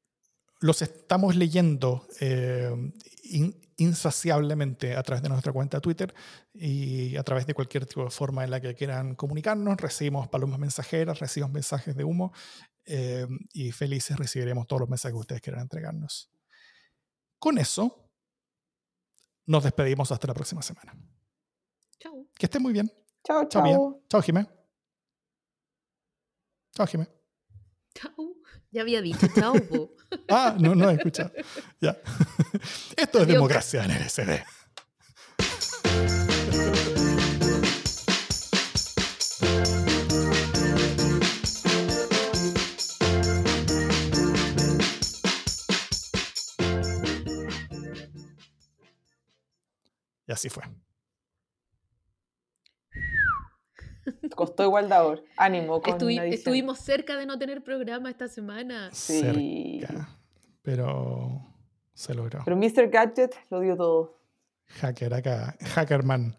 [0.61, 2.93] los estamos leyendo eh,
[3.77, 6.15] insaciablemente a través de nuestra cuenta Twitter
[6.53, 9.77] y a través de cualquier tipo de forma en la que quieran comunicarnos.
[9.77, 12.33] Recibimos palomas mensajeras, recibimos mensajes de humo
[12.89, 16.31] eh, y felices recibiremos todos los mensajes que ustedes quieran entregarnos.
[17.39, 18.11] Con eso,
[19.47, 20.97] nos despedimos hasta la próxima semana.
[21.99, 22.29] Chao.
[22.35, 22.91] Que estén muy bien.
[23.25, 24.03] Chao, chao.
[24.09, 24.47] Chao, Jimé.
[26.75, 27.09] Chao, Jimé.
[27.95, 28.35] Chao.
[28.71, 29.55] Ya había dicho chao.
[30.29, 31.33] Ah, no, no he escuchado.
[31.81, 31.91] Ya.
[32.97, 33.29] Esto es Adiós.
[33.29, 34.45] democracia en el SD.
[50.29, 50.63] Y así fue.
[54.37, 55.23] Costó igual de ahora.
[55.37, 58.91] Ánimo con Estuvi- estuvimos cerca de no tener programa esta semana.
[58.93, 59.81] Sí.
[59.81, 60.09] Cerca.
[60.63, 61.43] Pero
[61.95, 62.43] se logró.
[62.45, 62.89] Pero Mr.
[62.91, 64.19] Gadget lo dio todo.
[64.81, 65.57] Hacker acá.
[65.75, 66.37] Hackerman.